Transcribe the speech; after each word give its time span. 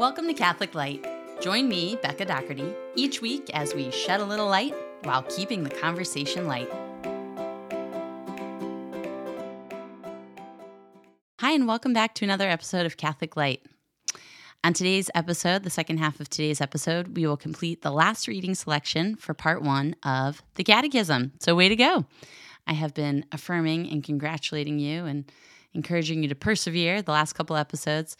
Welcome 0.00 0.26
to 0.26 0.34
Catholic 0.34 0.74
Light. 0.74 1.06
Join 1.40 1.68
me, 1.68 1.96
Becca 2.02 2.24
Doherty, 2.24 2.74
each 2.96 3.22
week 3.22 3.48
as 3.54 3.76
we 3.76 3.92
shed 3.92 4.18
a 4.18 4.24
little 4.24 4.48
light 4.48 4.74
while 5.04 5.22
keeping 5.22 5.62
the 5.62 5.70
conversation 5.70 6.48
light. 6.48 6.68
Hi, 11.38 11.52
and 11.52 11.68
welcome 11.68 11.92
back 11.92 12.16
to 12.16 12.24
another 12.24 12.48
episode 12.48 12.86
of 12.86 12.96
Catholic 12.96 13.36
Light. 13.36 13.62
On 14.64 14.72
today's 14.72 15.10
episode, 15.14 15.62
the 15.62 15.70
second 15.70 15.98
half 15.98 16.18
of 16.18 16.28
today's 16.28 16.60
episode, 16.60 17.16
we 17.16 17.24
will 17.24 17.36
complete 17.36 17.82
the 17.82 17.92
last 17.92 18.26
reading 18.26 18.56
selection 18.56 19.14
for 19.14 19.32
part 19.32 19.62
one 19.62 19.94
of 20.02 20.42
the 20.56 20.64
Catechism. 20.64 21.34
So, 21.38 21.54
way 21.54 21.68
to 21.68 21.76
go! 21.76 22.04
I 22.66 22.72
have 22.72 22.94
been 22.94 23.26
affirming 23.30 23.88
and 23.88 24.02
congratulating 24.02 24.80
you 24.80 25.04
and 25.04 25.30
encouraging 25.72 26.24
you 26.24 26.28
to 26.30 26.34
persevere 26.34 27.00
the 27.00 27.12
last 27.12 27.34
couple 27.34 27.54
episodes 27.56 28.16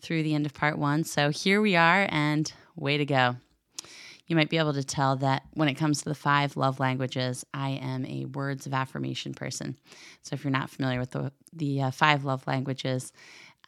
through 0.00 0.22
the 0.22 0.34
end 0.34 0.46
of 0.46 0.54
part 0.54 0.78
one. 0.78 1.04
So, 1.04 1.30
here 1.30 1.60
we 1.60 1.76
are, 1.76 2.06
and 2.10 2.52
way 2.74 2.98
to 2.98 3.06
go. 3.06 3.36
You 4.26 4.34
might 4.34 4.50
be 4.50 4.58
able 4.58 4.74
to 4.74 4.82
tell 4.84 5.16
that 5.16 5.42
when 5.54 5.68
it 5.68 5.74
comes 5.74 6.02
to 6.02 6.08
the 6.08 6.14
five 6.14 6.56
love 6.56 6.80
languages, 6.80 7.44
I 7.54 7.70
am 7.70 8.04
a 8.06 8.24
words 8.24 8.66
of 8.66 8.74
affirmation 8.74 9.34
person. 9.34 9.76
So, 10.22 10.34
if 10.34 10.44
you're 10.44 10.50
not 10.50 10.70
familiar 10.70 11.00
with 11.00 11.12
the, 11.12 11.32
the 11.52 11.82
uh, 11.82 11.90
five 11.90 12.24
love 12.24 12.46
languages, 12.46 13.12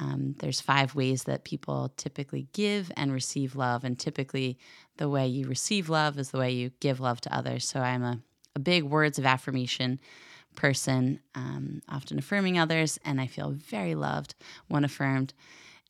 um, 0.01 0.34
there's 0.38 0.60
five 0.60 0.95
ways 0.95 1.24
that 1.24 1.45
people 1.45 1.92
typically 1.96 2.46
give 2.52 2.92
and 2.96 3.12
receive 3.12 3.56
love, 3.56 3.84
and 3.84 3.98
typically 3.98 4.59
the 4.96 5.09
way 5.09 5.26
you 5.26 5.46
receive 5.46 5.88
love 5.88 6.18
is 6.18 6.30
the 6.30 6.38
way 6.38 6.52
you 6.52 6.70
give 6.80 7.01
love 7.01 7.20
to 7.23 7.37
others. 7.37 7.66
So 7.66 7.80
I'm 7.80 8.02
a, 8.02 8.20
a 8.54 8.59
big 8.60 8.84
words 8.84 9.18
of 9.18 9.26
affirmation 9.26 9.98
person, 10.54 11.20
um, 11.34 11.82
often 11.88 12.18
affirming 12.18 12.59
others, 12.59 12.98
and 13.04 13.20
I 13.20 13.26
feel 13.26 13.51
very 13.51 13.95
loved 13.95 14.34
when 14.68 14.84
affirmed. 14.84 15.34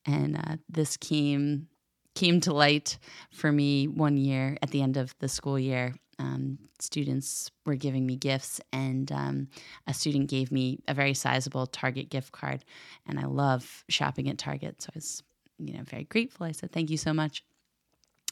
And 0.06 0.36
uh, 0.36 0.56
this 0.68 0.96
came 0.96 1.68
came 2.14 2.40
to 2.40 2.52
light 2.52 2.98
for 3.30 3.52
me 3.52 3.86
one 3.86 4.16
year 4.16 4.56
at 4.60 4.70
the 4.70 4.82
end 4.82 4.96
of 4.96 5.14
the 5.20 5.28
school 5.28 5.56
year 5.58 5.94
um, 6.18 6.58
students 6.80 7.50
were 7.64 7.76
giving 7.76 8.04
me 8.04 8.16
gifts, 8.16 8.60
and 8.72 9.10
um, 9.12 9.48
a 9.86 9.94
student 9.94 10.28
gave 10.28 10.50
me 10.50 10.80
a 10.88 10.94
very 10.94 11.14
sizable 11.14 11.66
Target 11.66 12.10
gift 12.10 12.32
card. 12.32 12.64
And 13.06 13.20
I 13.20 13.26
love 13.26 13.84
shopping 13.88 14.28
at 14.28 14.38
Target, 14.38 14.82
so 14.82 14.90
I 14.92 14.96
was, 14.96 15.22
you 15.58 15.74
know, 15.74 15.82
very 15.84 16.04
grateful. 16.04 16.46
I 16.46 16.52
said, 16.52 16.72
"Thank 16.72 16.90
you 16.90 16.96
so 16.96 17.14
much." 17.14 17.44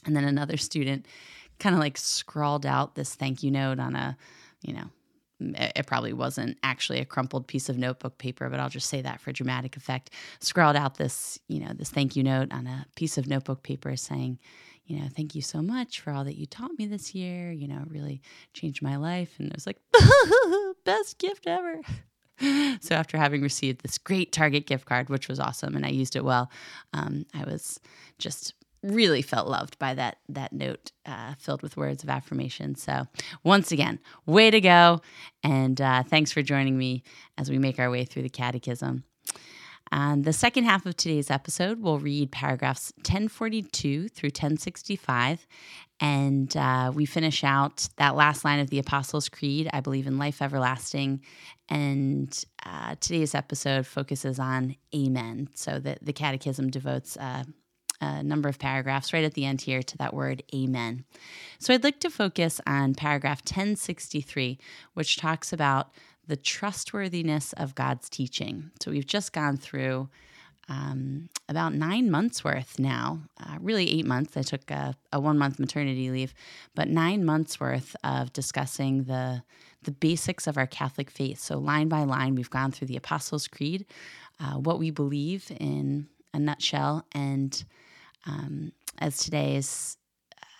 And 0.05 0.15
then 0.15 0.25
another 0.25 0.57
student 0.57 1.07
kind 1.59 1.75
of 1.75 1.79
like 1.79 1.97
scrawled 1.97 2.65
out 2.65 2.95
this 2.95 3.15
thank 3.15 3.41
you 3.41 3.51
note 3.51 3.79
on 3.79 3.95
a, 3.95 4.17
you 4.61 4.73
know, 4.73 4.89
it 5.39 5.85
probably 5.85 6.13
wasn't 6.13 6.57
actually 6.63 6.99
a 6.99 7.05
crumpled 7.05 7.47
piece 7.47 7.69
of 7.69 7.77
notebook 7.77 8.17
paper, 8.17 8.49
but 8.49 8.59
I'll 8.59 8.69
just 8.69 8.89
say 8.89 9.01
that 9.01 9.21
for 9.21 9.31
dramatic 9.31 9.77
effect. 9.77 10.09
Scrawled 10.39 10.75
out 10.75 10.95
this, 10.95 11.39
you 11.47 11.59
know, 11.59 11.73
this 11.73 11.89
thank 11.89 12.15
you 12.15 12.23
note 12.23 12.51
on 12.51 12.65
a 12.67 12.85
piece 12.95 13.17
of 13.17 13.27
notebook 13.27 13.63
paper 13.63 13.95
saying, 13.95 14.39
you 14.85 14.97
know, 14.99 15.07
thank 15.15 15.35
you 15.35 15.41
so 15.41 15.61
much 15.61 15.99
for 15.99 16.11
all 16.11 16.23
that 16.23 16.37
you 16.37 16.45
taught 16.45 16.71
me 16.77 16.87
this 16.87 17.13
year. 17.13 17.51
You 17.51 17.67
know, 17.67 17.83
really 17.87 18.21
changed 18.53 18.81
my 18.81 18.95
life. 18.95 19.35
And 19.37 19.51
I 19.51 19.55
was 19.55 19.67
like, 19.67 19.77
best 20.85 21.17
gift 21.17 21.45
ever. 21.45 21.81
so 22.79 22.95
after 22.95 23.17
having 23.17 23.41
received 23.41 23.81
this 23.81 23.97
great 23.97 24.31
Target 24.31 24.65
gift 24.65 24.85
card, 24.85 25.09
which 25.09 25.27
was 25.27 25.39
awesome, 25.39 25.75
and 25.75 25.85
I 25.85 25.89
used 25.89 26.15
it 26.15 26.23
well, 26.23 26.49
um, 26.93 27.25
I 27.33 27.43
was 27.43 27.79
just 28.17 28.53
really 28.83 29.21
felt 29.21 29.47
loved 29.47 29.77
by 29.79 29.93
that 29.95 30.17
that 30.29 30.53
note 30.53 30.91
uh, 31.05 31.33
filled 31.37 31.61
with 31.61 31.77
words 31.77 32.03
of 32.03 32.09
affirmation. 32.09 32.75
So 32.75 33.07
once 33.43 33.71
again, 33.71 33.99
way 34.25 34.51
to 34.51 34.61
go, 34.61 35.01
and 35.43 35.79
uh, 35.79 36.03
thanks 36.03 36.31
for 36.31 36.41
joining 36.41 36.77
me 36.77 37.03
as 37.37 37.49
we 37.49 37.57
make 37.57 37.79
our 37.79 37.89
way 37.89 38.05
through 38.05 38.23
the 38.23 38.29
Catechism. 38.29 39.03
And 39.91 40.25
the 40.25 40.33
second 40.33 40.65
half 40.65 40.85
of 40.85 40.97
today's 40.97 41.31
episode, 41.31 41.81
we'll 41.81 41.99
read 41.99 42.31
paragraphs 42.31 42.91
1042 42.97 44.09
through 44.09 44.29
1065. 44.29 45.47
And 45.99 46.55
uh, 46.55 46.91
we 46.93 47.05
finish 47.05 47.43
out 47.43 47.87
that 47.97 48.15
last 48.15 48.45
line 48.45 48.59
of 48.59 48.69
the 48.69 48.79
Apostles' 48.79 49.29
Creed 49.29 49.69
I 49.73 49.79
believe 49.79 50.05
in 50.05 50.17
life 50.17 50.41
everlasting. 50.41 51.21
And 51.69 52.45
uh, 52.65 52.95
today's 52.99 53.33
episode 53.33 53.87
focuses 53.87 54.39
on 54.39 54.75
Amen. 54.95 55.49
So 55.55 55.79
the, 55.79 55.97
the 56.01 56.13
Catechism 56.13 56.69
devotes 56.69 57.17
uh, 57.17 57.43
a 58.01 58.23
number 58.23 58.49
of 58.49 58.59
paragraphs 58.59 59.13
right 59.13 59.23
at 59.23 59.33
the 59.33 59.45
end 59.45 59.61
here 59.61 59.81
to 59.83 59.97
that 59.97 60.13
word 60.13 60.43
Amen. 60.53 61.05
So 61.59 61.73
I'd 61.73 61.83
like 61.83 61.99
to 62.01 62.09
focus 62.09 62.61
on 62.67 62.93
paragraph 62.93 63.39
1063, 63.39 64.59
which 64.93 65.17
talks 65.17 65.51
about 65.51 65.91
the 66.27 66.35
trustworthiness 66.35 67.53
of 67.53 67.75
God's 67.75 68.09
teaching. 68.09 68.71
So 68.81 68.91
we've 68.91 69.07
just 69.07 69.33
gone 69.33 69.57
through 69.57 70.09
um, 70.69 71.29
about 71.47 71.73
nine 71.73 72.11
months 72.11 72.43
worth 72.43 72.77
now, 72.77 73.19
uh, 73.39 73.57
really 73.61 73.89
eight 73.89 74.05
months. 74.05 74.35
I 74.35 74.41
took 74.41 74.69
a, 74.69 74.95
a 75.13 75.19
one 75.19 75.37
month 75.37 75.59
maternity 75.59 76.11
leave, 76.11 76.33
but 76.75 76.89
nine 76.89 77.23
months 77.23 77.59
worth 77.59 77.95
of 78.03 78.33
discussing 78.33 79.05
the 79.05 79.43
the 79.83 79.91
basics 79.91 80.47
of 80.47 80.57
our 80.57 80.67
Catholic 80.67 81.09
faith. 81.09 81.39
So 81.39 81.57
line 81.57 81.87
by 81.87 82.03
line, 82.03 82.35
we've 82.35 82.49
gone 82.49 82.71
through 82.71 82.87
the 82.87 82.97
Apostles' 82.97 83.47
Creed, 83.47 83.85
uh, 84.39 84.55
what 84.55 84.79
we 84.79 84.89
believe 84.89 85.49
in 85.59 86.07
a 86.33 86.39
nutshell, 86.39 87.05
and 87.13 87.63
um, 88.27 88.71
as 88.99 89.17
today's 89.17 89.97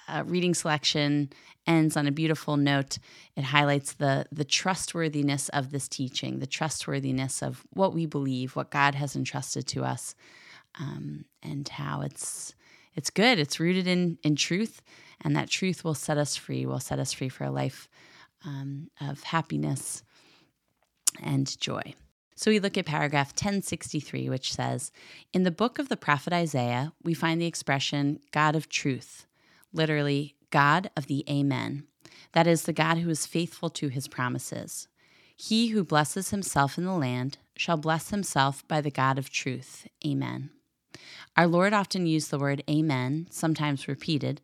uh, 0.08 0.24
reading 0.26 0.54
selection 0.54 1.30
ends 1.66 1.98
on 1.98 2.08
a 2.08 2.12
beautiful 2.12 2.56
note. 2.58 2.98
It 3.36 3.44
highlights 3.44 3.94
the 3.94 4.26
the 4.32 4.46
trustworthiness 4.46 5.50
of 5.50 5.72
this 5.72 5.88
teaching, 5.88 6.40
the 6.40 6.48
trustworthiness 6.48 7.44
of 7.44 7.64
what 7.72 7.94
we 7.94 8.06
believe, 8.06 8.56
what 8.56 8.72
God 8.72 8.96
has 8.96 9.16
entrusted 9.16 9.68
to 9.68 9.84
us, 9.84 10.16
um, 10.80 11.26
and 11.44 11.68
how 11.68 12.02
it's 12.02 12.56
it's 12.96 13.10
good. 13.10 13.38
It's 13.38 13.60
rooted 13.60 13.88
in 13.88 14.18
in 14.24 14.36
truth, 14.36 14.82
and 15.22 15.36
that 15.36 15.50
truth 15.50 15.84
will 15.84 15.96
set 15.96 16.18
us 16.18 16.36
free. 16.36 16.66
Will 16.66 16.80
set 16.80 17.00
us 17.00 17.14
free 17.14 17.30
for 17.30 17.44
a 17.44 17.52
life 17.52 17.90
um, 18.46 18.90
of 19.02 19.24
happiness 19.24 20.04
and 21.22 21.60
joy. 21.60 21.94
So 22.38 22.52
we 22.52 22.60
look 22.60 22.78
at 22.78 22.86
paragraph 22.86 23.30
1063, 23.30 24.30
which 24.30 24.54
says 24.54 24.92
In 25.34 25.42
the 25.42 25.50
book 25.50 25.80
of 25.80 25.90
the 25.90 25.98
prophet 25.98 26.32
Isaiah, 26.32 26.94
we 27.04 27.16
find 27.16 27.42
the 27.42 27.48
expression 27.48 28.20
God 28.32 28.56
of 28.56 28.70
truth 28.70 29.26
literally, 29.74 30.36
God 30.52 30.90
of 30.96 31.08
the 31.08 31.24
Amen. 31.30 31.86
That 32.34 32.48
is, 32.48 32.64
the 32.64 32.74
God 32.74 33.00
who 33.00 33.10
is 33.10 33.26
faithful 33.26 33.70
to 33.72 33.88
his 33.88 34.08
promises. 34.08 34.88
He 35.36 35.70
who 35.70 35.84
blesses 35.84 36.30
himself 36.30 36.78
in 36.78 36.86
the 36.86 36.94
land 36.94 37.40
shall 37.56 37.78
bless 37.78 38.12
himself 38.12 38.68
by 38.68 38.82
the 38.82 38.92
God 38.92 39.18
of 39.18 39.32
truth. 39.32 39.88
Amen. 40.06 40.52
Our 41.36 41.48
Lord 41.48 41.74
often 41.74 42.06
used 42.06 42.30
the 42.30 42.40
word 42.40 42.64
Amen, 42.70 43.28
sometimes 43.32 43.88
repeated, 43.88 44.42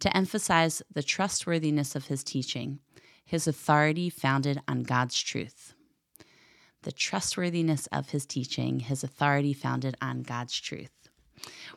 to 0.00 0.14
emphasize 0.16 0.82
the 0.92 1.02
trustworthiness 1.02 1.94
of 1.94 2.06
his 2.06 2.24
teaching, 2.24 2.80
his 3.24 3.46
authority 3.46 4.10
founded 4.10 4.60
on 4.66 4.82
God's 4.82 5.20
truth. 5.20 5.75
The 6.86 6.92
trustworthiness 6.92 7.88
of 7.88 8.10
his 8.10 8.26
teaching, 8.26 8.78
his 8.78 9.02
authority 9.02 9.52
founded 9.52 9.96
on 10.00 10.22
God's 10.22 10.56
truth. 10.56 10.92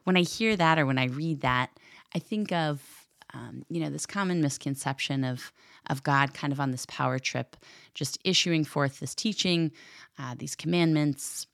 When 0.04 0.16
I 0.16 0.22
hear 0.22 0.56
that 0.56 0.78
or 0.78 0.86
when 0.86 1.00
I 1.00 1.06
read 1.06 1.42
that, 1.42 1.72
I 2.14 2.20
think 2.20 2.52
of 2.52 3.08
um, 3.34 3.64
you 3.70 3.80
know 3.80 3.90
this 3.90 4.06
common 4.06 4.40
misconception 4.40 5.24
of 5.24 5.52
of 5.90 6.04
God 6.04 6.36
kind 6.36 6.54
of 6.54 6.60
on 6.60 6.70
this 6.70 6.86
power 6.86 7.18
trip, 7.18 7.58
just 7.96 8.20
issuing 8.24 8.64
forth 8.64 9.00
this 9.00 9.16
teaching, 9.16 9.72
uh, 10.20 10.36
these 10.38 10.56
commandments, 10.56 11.48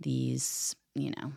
these 0.00 0.74
you 0.96 1.12
know 1.12 1.34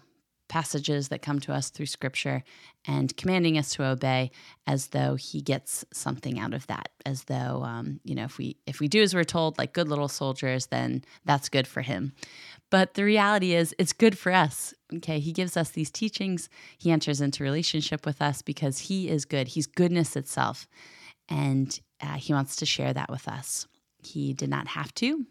passages 0.52 1.08
that 1.08 1.22
come 1.22 1.40
to 1.40 1.54
us 1.54 1.70
through 1.70 1.86
scripture 1.86 2.44
and 2.86 3.16
commanding 3.16 3.58
us 3.58 3.74
to 3.74 3.86
obey 3.86 4.30
as 4.68 4.88
though 4.88 5.16
he 5.16 5.40
gets 5.40 5.86
something 5.94 6.38
out 6.38 6.54
of 6.54 6.68
that 6.68 6.90
as 7.06 7.24
though 7.24 7.64
um, 7.64 8.02
you 8.04 8.14
know 8.14 8.26
if 8.26 8.38
we 8.38 8.58
if 8.68 8.82
we 8.82 8.90
do 8.90 9.02
as 9.02 9.16
we're 9.16 9.24
told 9.24 9.58
like 9.58 9.72
good 9.72 9.88
little 9.88 10.10
soldiers 10.10 10.66
then 10.68 11.02
that's 11.24 11.48
good 11.48 11.66
for 11.66 11.82
him. 11.82 12.12
But 12.70 12.96
the 12.96 13.06
reality 13.06 13.54
is 13.54 13.74
it's 13.80 13.94
good 13.94 14.18
for 14.18 14.34
us 14.34 14.74
okay? 14.98 15.20
He 15.20 15.32
gives 15.32 15.56
us 15.56 15.70
these 15.70 15.90
teachings. 15.90 16.50
He 16.78 16.92
enters 16.92 17.22
into 17.22 17.46
relationship 17.46 18.06
with 18.06 18.22
us 18.22 18.42
because 18.42 18.78
he 18.78 19.08
is 19.08 19.24
good. 19.24 19.48
He's 19.48 19.68
goodness 19.68 20.18
itself. 20.18 20.68
And 21.30 21.80
uh, 22.02 22.16
he 22.16 22.34
wants 22.34 22.58
to 22.58 22.66
share 22.66 22.92
that 22.92 23.10
with 23.10 23.26
us. 23.30 23.68
He 24.04 24.34
did 24.34 24.50
not 24.50 24.68
have 24.68 24.94
to 24.96 25.26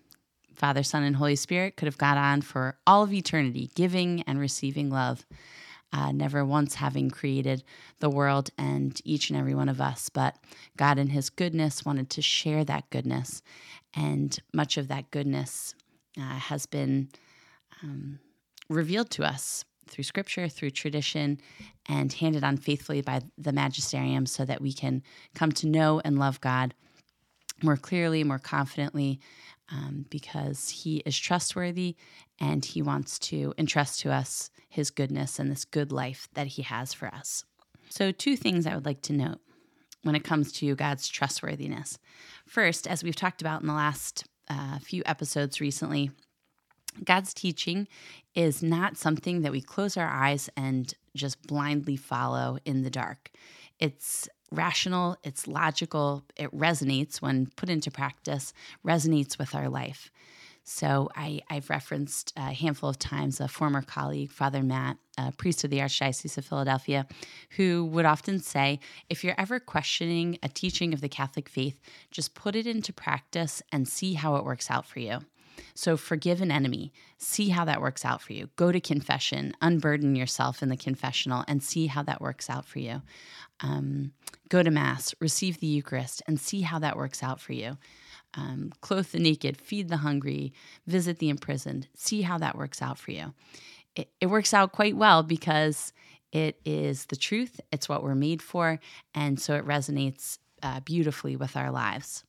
Father, 0.55 0.83
Son, 0.83 1.03
and 1.03 1.17
Holy 1.17 1.37
Spirit 1.37 1.77
could 1.77 1.87
have 1.87 1.99
got 1.99 2.17
on 2.17 2.43
for 2.43 2.77
all 2.87 3.03
of 3.03 3.13
eternity, 3.13 3.71
giving 3.75 4.23
and 4.23 4.39
receiving 4.39 4.91
love, 4.91 5.27
uh, 5.93 6.13
never 6.13 6.45
once 6.45 6.77
having 6.77 7.11
created 7.11 7.65
the 7.99 8.11
world 8.11 8.51
and 8.59 9.01
each 9.05 9.31
and 9.31 9.39
every 9.39 9.55
one 9.55 9.69
of 9.69 9.81
us. 9.81 10.09
But 10.09 10.37
God, 10.77 10.99
in 10.99 11.09
His 11.09 11.31
goodness, 11.31 11.85
wanted 11.85 12.11
to 12.11 12.23
share 12.23 12.65
that 12.65 12.91
goodness. 12.91 13.43
And 13.95 14.39
much 14.53 14.77
of 14.77 14.89
that 14.89 15.11
goodness 15.11 15.75
uh, 16.19 16.23
has 16.23 16.67
been 16.67 17.09
um, 17.83 18.21
revealed 18.69 19.11
to 19.11 19.25
us 19.25 19.65
through 19.89 20.05
scripture, 20.05 20.49
through 20.49 20.71
tradition, 20.71 21.41
and 21.89 22.13
handed 22.13 22.45
on 22.45 22.57
faithfully 22.57 23.01
by 23.01 23.21
the 23.37 23.53
magisterium 23.53 24.27
so 24.27 24.45
that 24.45 24.61
we 24.61 24.73
can 24.73 25.03
come 25.35 25.51
to 25.53 25.67
know 25.67 26.01
and 26.05 26.19
love 26.19 26.41
God 26.41 26.75
more 27.63 27.77
clearly, 27.77 28.25
more 28.25 28.39
confidently, 28.39 29.21
um, 29.71 30.07
because 30.11 30.69
he 30.69 30.99
is 31.07 31.17
trustworthy 31.17 31.97
and 32.39 32.65
he 32.65 32.83
wants 32.83 33.19
to 33.19 33.55
entrust 33.57 34.01
to 34.01 34.13
us 34.13 34.51
his 34.69 34.91
goodness 34.91 35.39
and 35.39 35.51
this 35.51 35.65
good 35.65 35.93
life 35.93 36.29
that 36.35 36.49
he 36.49 36.63
has 36.63 36.93
for 36.93 37.09
us. 37.09 37.45
So, 37.89 38.13
two 38.13 38.37
things 38.37 38.67
I 38.67 38.75
would 38.75 38.87
like 38.87 39.03
to 39.03 39.13
note 39.13 39.41
when 40.03 40.15
it 40.15 40.25
comes 40.25 40.53
to 40.53 40.75
God's 40.75 41.09
trustworthiness. 41.09 41.99
First, 42.47 42.87
as 42.87 43.05
we've 43.05 43.17
talked 43.17 43.41
about 43.41 43.61
in 43.61 43.67
the 43.67 43.75
last 43.75 44.25
uh, 44.49 44.79
few 44.79 45.03
episodes 45.07 45.61
recently, 45.61 46.11
God's 47.05 47.35
teaching 47.35 47.87
is 48.35 48.63
not 48.63 48.97
something 48.97 49.43
that 49.43 49.53
we 49.53 49.61
close 49.61 49.97
our 49.97 50.09
eyes 50.09 50.51
and 50.57 50.93
just 51.15 51.43
blindly 51.47 51.97
follow 51.97 52.59
in 52.65 52.83
the 52.83 52.91
dark. 52.91 53.31
It's 53.79 54.29
rational, 54.51 55.17
it's 55.23 55.47
logical, 55.47 56.25
it 56.37 56.51
resonates 56.57 57.23
when 57.23 57.47
put 57.57 57.69
into 57.69 57.91
practice, 57.91 58.53
resonates 58.85 59.39
with 59.39 59.55
our 59.55 59.69
life. 59.69 60.11
So 60.63 61.09
I, 61.17 61.41
have 61.49 61.71
referenced 61.71 62.33
a 62.37 62.53
handful 62.53 62.91
of 62.91 62.99
times 62.99 63.41
a 63.41 63.49
former 63.49 63.83
colleague, 63.83 64.31
Father 64.31 64.63
Matt, 64.63 64.99
a 65.19 65.33
priest 65.33 65.65
of 65.65 65.71
the 65.71 65.79
Archdiocese 65.79 66.39
of 66.39 66.45
Philadelphia, 66.45 67.07
who 67.57 67.87
would 67.87 68.05
often 68.05 68.39
say, 68.39 68.79
if 69.09 69.25
you're 69.25 69.35
ever 69.39 69.59
questioning 69.59 70.39
a 70.43 70.49
teaching 70.49 70.93
of 70.93 71.01
the 71.01 71.09
Catholic 71.09 71.49
faith, 71.49 71.81
just 72.11 72.35
put 72.35 72.55
it 72.55 72.67
into 72.67 72.93
practice 72.93 73.63
and 73.73 73.89
see 73.89 74.15
how 74.15 74.37
it 74.37 74.45
works 74.45 74.71
out 74.71 74.87
for 74.87 75.01
you. 75.01 75.21
So 75.75 75.97
forgive 75.97 76.41
an 76.41 76.51
enemy. 76.51 76.93
See 77.19 77.49
how 77.49 77.65
that 77.65 77.81
works 77.81 78.05
out 78.05 78.23
for 78.23 78.33
you. 78.33 78.51
Go 78.57 78.73
to 78.73 78.81
confession, 78.81 79.55
unburden 79.61 80.17
yourself 80.17 80.63
in 80.63 80.69
the 80.69 80.77
confessional, 80.77 81.45
and 81.49 81.63
see 81.63 81.87
how 81.87 82.03
that 82.05 82.21
works 82.21 82.49
out 82.51 82.67
for 82.67 82.79
you. 82.79 83.03
Um, 83.61 84.13
go 84.49 84.63
to 84.63 84.71
Mass, 84.71 85.15
receive 85.21 85.61
the 85.61 85.67
Eucharist, 85.67 86.23
and 86.27 86.41
see 86.41 86.63
how 86.63 86.79
that 86.79 86.97
works 86.97 87.23
out 87.23 87.41
for 87.41 87.53
you. 87.53 87.77
Um, 88.35 88.73
clothe 88.81 89.09
the 89.09 89.19
naked, 89.19 89.61
feed 89.61 89.89
the 89.89 89.99
hungry, 89.99 90.53
visit 90.87 91.19
the 91.19 91.31
imprisoned. 91.31 91.89
See 91.95 92.23
how 92.23 92.39
that 92.39 92.57
works 92.57 92.81
out 92.81 92.99
for 92.99 93.11
you. 93.11 93.35
It, 93.97 94.11
it 94.21 94.27
works 94.27 94.55
out 94.55 94.73
quite 94.73 94.97
well 94.97 95.23
because 95.23 95.93
it 96.33 96.61
is 96.65 97.07
the 97.07 97.17
truth, 97.17 97.61
it's 97.73 97.89
what 97.89 98.05
we're 98.05 98.15
made 98.15 98.41
for, 98.41 98.79
and 99.15 99.41
so 99.41 99.57
it 99.57 99.67
resonates 99.67 100.39
uh, 100.63 100.81
beautifully 100.81 101.35
with 101.35 101.57
our 101.57 101.73
lives. 101.73 102.25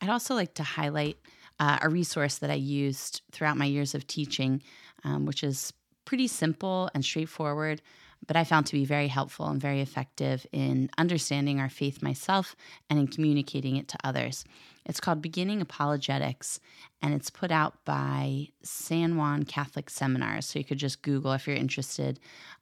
I'd 0.00 0.08
also 0.08 0.34
like 0.34 0.54
to 0.54 0.62
highlight 0.62 1.18
uh, 1.58 1.78
a 1.82 1.88
resource 1.88 2.38
that 2.38 2.50
I 2.50 2.54
used 2.54 3.22
throughout 3.32 3.56
my 3.56 3.64
years 3.64 3.94
of 3.94 4.06
teaching, 4.06 4.62
um, 5.04 5.26
which 5.26 5.42
is 5.42 5.72
pretty 6.04 6.28
simple 6.28 6.90
and 6.94 7.04
straightforward, 7.04 7.82
but 8.26 8.36
I 8.36 8.44
found 8.44 8.66
to 8.66 8.72
be 8.72 8.84
very 8.84 9.08
helpful 9.08 9.46
and 9.46 9.60
very 9.60 9.80
effective 9.80 10.46
in 10.52 10.90
understanding 10.98 11.60
our 11.60 11.68
faith 11.68 12.02
myself 12.02 12.56
and 12.88 12.98
in 12.98 13.08
communicating 13.08 13.76
it 13.76 13.88
to 13.88 13.98
others. 14.04 14.44
It's 14.84 15.00
called 15.00 15.20
Beginning 15.20 15.60
Apologetics, 15.60 16.60
and 17.02 17.12
it's 17.12 17.30
put 17.30 17.50
out 17.50 17.84
by 17.84 18.48
San 18.62 19.16
Juan 19.16 19.44
Catholic 19.44 19.90
Seminars. 19.90 20.46
So 20.46 20.58
you 20.58 20.64
could 20.64 20.78
just 20.78 21.02
Google 21.02 21.32
if 21.32 21.46
you're 21.46 21.56
interested. 21.56 22.20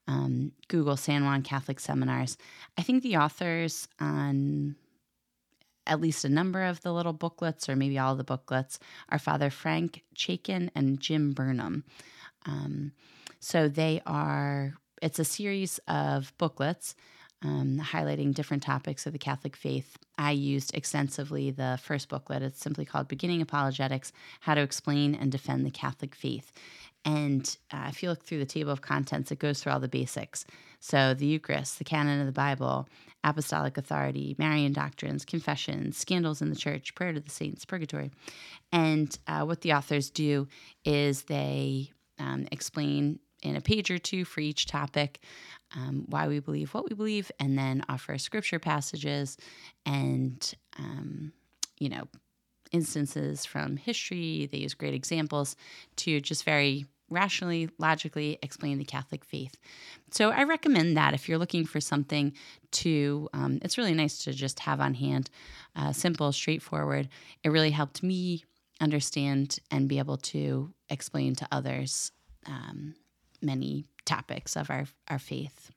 Um, 0.09 0.53
Google 0.69 0.97
San 0.97 1.25
Juan 1.25 1.43
Catholic 1.43 1.81
Seminars. 1.81 2.37
I 2.79 2.83
think 2.83 3.03
the 3.03 3.17
authors 3.17 3.89
on 4.01 4.77
at 5.87 6.01
least 6.01 6.25
a 6.25 6.29
number 6.29 6.65
of 6.65 6.81
the 6.83 6.93
little 6.93 7.13
booklets, 7.13 7.69
or 7.69 7.77
maybe 7.77 7.99
all 7.99 8.17
the 8.17 8.25
booklets, 8.25 8.79
are 9.09 9.19
Father 9.19 9.51
Frank 9.51 10.03
Chacon 10.15 10.71
and 10.75 11.01
Jim 11.01 11.33
Burnham. 11.33 11.85
Um, 12.47 12.93
so 13.41 13.69
they 13.69 14.01
are, 14.07 14.75
it's 15.03 15.19
a 15.19 15.25
series 15.25 15.79
of 15.89 16.33
booklets 16.39 16.95
um, 17.43 17.79
highlighting 17.79 18.35
different 18.35 18.63
topics 18.63 19.07
of 19.07 19.13
the 19.13 19.19
Catholic 19.19 19.55
faith. 19.55 19.99
I 20.17 20.31
used 20.31 20.75
extensively 20.75 21.51
the 21.51 21.79
first 21.83 22.09
booklet. 22.09 22.43
It's 22.43 22.61
simply 22.61 22.85
called 22.85 23.09
Beginning 23.09 23.43
Apologetics 23.43 24.13
How 24.41 24.55
to 24.55 24.63
Explain 24.63 25.15
and 25.15 25.31
Defend 25.31 25.67
the 25.67 25.71
Catholic 25.71 26.15
Faith. 26.15 26.53
And 27.05 27.57
uh, 27.71 27.89
if 27.91 28.03
you 28.03 28.09
look 28.09 28.23
through 28.23 28.39
the 28.39 28.47
table 28.47 28.71
of 28.73 28.81
contents, 28.81 29.31
it 29.31 29.39
goes 29.39 29.63
through 29.63 29.73
all 29.73 29.81
the 29.81 29.89
basics. 29.89 30.47
So 30.81 31.13
the 31.13 31.27
Eucharist, 31.27 31.79
the 31.79 31.85
canon 31.85 32.21
of 32.21 32.27
the 32.27 32.33
Bible, 32.33 32.89
apostolic 33.25 33.77
authority, 33.79 34.37
Marian 34.39 34.73
doctrines, 34.73 35.25
confessions, 35.25 35.97
scandals 35.97 36.43
in 36.43 36.51
the 36.51 36.57
church, 36.57 36.95
prayer 36.95 37.13
to 37.13 37.21
the 37.21 37.31
saints, 37.31 37.65
purgatory. 37.65 38.11
And 38.71 39.17
uh, 39.27 39.45
what 39.45 39.63
the 39.63 39.73
authors 39.73 40.11
do 40.11 40.47
is 40.85 41.23
they 41.23 41.91
um, 42.19 42.47
explain 42.53 43.19
in 43.43 43.57
a 43.57 43.61
page 43.61 43.91
or 43.91 43.99
two 43.99 44.25
for 44.25 44.41
each 44.41 44.67
topic 44.67 45.21
um, 45.75 46.05
why 46.09 46.29
we 46.29 46.39
believe 46.39 46.73
what 46.73 46.89
we 46.89 46.95
believe, 46.95 47.33
and 47.41 47.59
then 47.59 47.83
offer 47.89 48.17
scripture 48.19 48.59
passages 48.59 49.37
and, 49.85 50.55
um, 50.79 51.33
you 51.79 51.89
know, 51.89 52.05
instances 52.73 53.45
from 53.45 53.77
history. 53.77 54.49
They 54.51 54.59
use 54.59 54.75
great 54.75 54.95
examples 54.95 55.57
to 55.97 56.21
just 56.21 56.45
very 56.45 56.87
rationally, 57.15 57.71
logically 57.79 58.39
explain 58.43 58.79
the 58.79 58.85
Catholic 58.85 59.25
faith. 59.25 59.57
So 60.11 60.31
I 60.31 60.45
recommend 60.45 60.97
that 60.97 61.15
if 61.15 61.29
you're 61.29 61.39
looking 61.39 61.65
for 61.65 61.81
something 61.81 62.33
to, 62.73 63.29
um, 63.33 63.59
it's 63.63 63.79
really 63.79 63.95
nice 63.95 64.19
to 64.25 64.33
just 64.33 64.61
have 64.61 64.81
on 64.81 64.95
hand, 64.95 65.31
uh, 65.77 65.93
simple, 65.93 66.33
straightforward. 66.33 67.09
It 67.43 67.49
really 67.51 67.71
helped 67.71 68.03
me 68.03 68.45
understand 68.81 69.59
and 69.71 69.89
be 69.89 69.99
able 69.99 70.19
to 70.19 70.73
explain 70.89 71.35
to 71.37 71.49
others 71.51 72.13
um, 72.47 72.95
many 73.41 73.87
topics 74.05 74.57
of 74.57 74.71
our, 74.71 74.87
our 75.09 75.19
faith. 75.19 75.71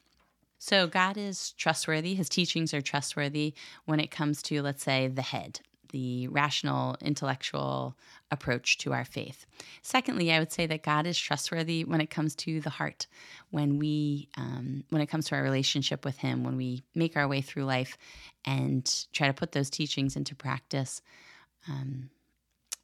So, 0.60 0.88
God 0.88 1.18
is 1.18 1.51
trustworthy. 1.51 2.16
His 2.16 2.30
teachings 2.30 2.74
are 2.74 2.81
trustworthy 2.81 3.54
when 3.86 4.00
it 4.00 4.10
comes 4.10 4.42
to, 4.44 4.62
let's 4.63 4.84
say, 4.84 5.07
the 5.07 5.22
head, 5.22 5.60
the 5.89 6.28
rational, 6.28 6.95
intellectual 7.01 7.98
approach 8.31 8.78
to 8.80 8.94
our 8.94 9.06
faith. 9.06 9.45
Secondly, 9.81 10.31
I 10.31 10.39
would 10.39 10.51
say 10.51 10.66
that 10.68 10.84
God 10.84 11.07
is 11.07 11.18
trustworthy 11.18 11.84
when 11.84 12.01
it 12.01 12.10
comes 12.10 12.36
to 12.36 12.60
the 12.60 12.69
heart, 12.69 13.07
when 13.51 13.80
we, 13.80 14.30
um, 14.38 14.84
when 14.89 15.01
it 15.01 15.07
comes 15.07 15.28
to 15.28 15.36
our 15.36 15.44
relationship 15.44 16.06
with 16.06 16.18
Him, 16.18 16.44
when 16.44 16.57
we 16.57 16.84
make 16.95 17.16
our 17.16 17.28
way 17.28 17.42
through 17.42 17.66
life 17.66 17.98
and 18.45 19.06
try 19.13 19.28
to 19.28 19.34
put 19.34 19.51
those 19.51 19.69
teachings 19.69 20.16
into 20.16 20.36
practice. 20.36 21.01
Um, 21.69 22.10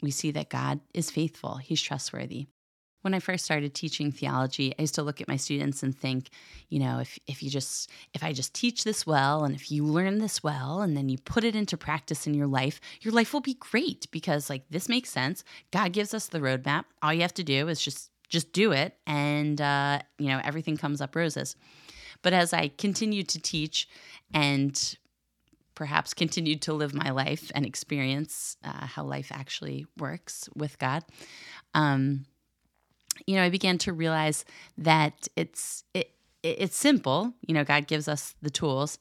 we 0.02 0.12
see 0.12 0.32
that 0.32 0.50
God 0.50 0.80
is 0.94 1.10
faithful, 1.10 1.58
He's 1.58 1.82
trustworthy 1.82 2.48
when 3.04 3.14
I 3.14 3.20
first 3.20 3.46
started 3.46 3.74
teaching 3.74 4.12
theology, 4.12 4.74
I 4.78 4.82
used 4.82 4.96
to 4.96 5.04
look 5.04 5.22
at 5.22 5.28
my 5.28 5.36
students 5.36 5.84
and 5.84 5.96
think, 5.96 6.30
you 6.70 6.80
know, 6.80 7.00
if, 7.00 7.20
if 7.28 7.44
you 7.44 7.50
just, 7.50 7.92
if 8.14 8.24
I 8.24 8.32
just 8.32 8.54
teach 8.54 8.86
this 8.86 9.06
well 9.06 9.44
and 9.44 9.54
if 9.54 9.70
you 9.70 9.84
learn 9.86 10.20
this 10.20 10.42
well 10.42 10.82
and 10.82 10.96
then 10.96 11.10
you 11.10 11.18
put 11.18 11.44
it 11.44 11.56
into 11.56 11.78
practice 11.78 12.26
in 12.26 12.34
your 12.34 12.48
life, 12.48 12.80
your 13.02 13.14
life 13.14 13.34
will 13.34 13.42
be 13.42 13.56
great 13.56 14.10
because 14.12 14.50
like 14.50 14.64
this 14.70 14.88
makes 14.88 15.10
sense. 15.10 15.44
God 15.72 15.92
gives 15.92 16.14
us 16.14 16.28
the 16.28 16.40
roadmap. 16.40 16.86
All 17.02 17.14
you 17.14 17.22
have 17.22 17.34
to 17.36 17.44
do 17.44 17.68
is 17.68 17.82
just, 17.82 18.10
just 18.30 18.54
do 18.54 18.72
it. 18.72 18.98
And, 19.06 19.60
uh, 19.60 20.00
you 20.18 20.30
know, 20.30 20.40
everything 20.44 20.78
comes 20.78 21.02
up 21.02 21.16
roses. 21.16 21.58
But 22.22 22.32
as 22.32 22.54
I 22.54 22.70
continued 22.70 23.28
to 23.30 23.40
teach 23.42 23.88
and 24.34 24.98
perhaps 25.76 26.14
continued 26.14 26.62
to 26.62 26.74
live 26.74 26.94
my 26.94 27.10
life 27.10 27.52
and 27.54 27.66
experience 27.66 28.56
uh, 28.64 28.86
how 28.86 29.04
life 29.04 29.30
actually 29.34 29.88
works 29.98 30.48
with 30.56 30.80
God, 30.80 31.04
um, 31.74 32.26
you 33.28 33.36
know, 33.36 33.44
I 33.44 33.50
began 33.50 33.78
to 33.80 33.94
realize 33.94 34.46
that 34.78 35.28
it's 35.36 35.84
it, 35.94 36.12
it's 36.44 36.76
simple. 36.76 37.34
You 37.48 37.54
know, 37.54 37.64
God 37.64 37.88
gives 37.88 38.08
us 38.08 38.36
the 38.42 38.50
tools, 38.50 39.00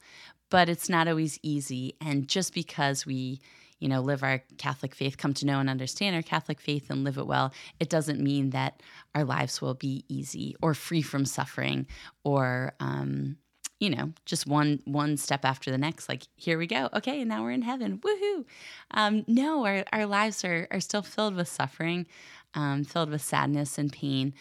but 0.49 0.69
it's 0.69 0.89
not 0.89 1.07
always 1.07 1.39
easy. 1.43 1.95
And 1.99 2.27
just 2.27 2.53
because 2.53 3.05
we, 3.05 3.41
you 3.79 3.89
know, 3.89 4.01
live 4.01 4.23
our 4.23 4.43
Catholic 4.57 4.95
faith, 4.95 5.17
come 5.17 5.33
to 5.35 5.45
know 5.45 5.59
and 5.59 5.69
understand 5.69 6.15
our 6.15 6.21
Catholic 6.21 6.61
faith 6.61 6.89
and 6.89 7.03
live 7.03 7.17
it 7.17 7.27
well, 7.27 7.53
it 7.79 7.89
doesn't 7.89 8.21
mean 8.21 8.51
that 8.51 8.81
our 9.13 9.25
lives 9.25 9.61
will 9.61 9.73
be 9.73 10.05
easy 10.07 10.55
or 10.61 10.73
free 10.73 11.01
from 11.01 11.25
suffering 11.25 11.85
or, 12.23 12.73
um, 12.79 13.37
you 13.79 13.89
know, 13.89 14.13
just 14.25 14.47
one 14.47 14.79
one 14.85 15.17
step 15.17 15.43
after 15.43 15.69
the 15.69 15.77
next. 15.77 16.07
Like 16.07 16.23
here 16.37 16.57
we 16.57 16.67
go. 16.67 16.87
Okay, 16.93 17.19
and 17.19 17.27
now 17.27 17.43
we're 17.43 17.51
in 17.51 17.63
heaven. 17.63 17.97
Woohoo! 17.97 18.45
Um, 18.91 19.25
no, 19.27 19.65
our 19.65 19.83
our 19.91 20.05
lives 20.05 20.45
are 20.45 20.69
are 20.71 20.79
still 20.79 21.01
filled 21.01 21.35
with 21.35 21.49
suffering 21.49 22.05
um, 22.55 22.83
filled 22.83 23.09
with 23.09 23.21
sadness 23.21 23.77
and 23.77 23.91
pain. 23.91 24.33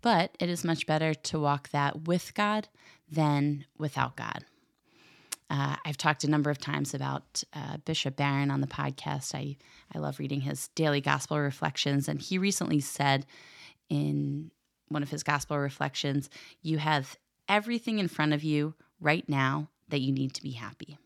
But 0.00 0.36
it 0.38 0.48
is 0.48 0.64
much 0.64 0.86
better 0.86 1.14
to 1.14 1.40
walk 1.40 1.70
that 1.70 2.06
with 2.06 2.34
God 2.34 2.68
than 3.10 3.64
without 3.78 4.16
God. 4.16 4.44
Uh, 5.50 5.76
I've 5.84 5.96
talked 5.96 6.24
a 6.24 6.30
number 6.30 6.50
of 6.50 6.58
times 6.58 6.92
about 6.92 7.42
uh, 7.54 7.78
Bishop 7.78 8.16
Barron 8.16 8.50
on 8.50 8.60
the 8.60 8.66
podcast. 8.66 9.34
I, 9.34 9.56
I 9.94 9.98
love 9.98 10.18
reading 10.18 10.42
his 10.42 10.68
daily 10.68 11.00
gospel 11.00 11.38
reflections. 11.40 12.06
And 12.06 12.20
he 12.20 12.36
recently 12.36 12.80
said 12.80 13.24
in 13.88 14.50
one 14.88 15.02
of 15.02 15.10
his 15.10 15.22
gospel 15.22 15.58
reflections, 15.58 16.28
You 16.60 16.78
have 16.78 17.16
everything 17.48 17.98
in 17.98 18.08
front 18.08 18.34
of 18.34 18.44
you 18.44 18.74
right 19.00 19.26
now 19.28 19.70
that 19.88 20.00
you 20.00 20.12
need 20.12 20.34
to 20.34 20.42
be 20.42 20.52
happy. 20.52 20.98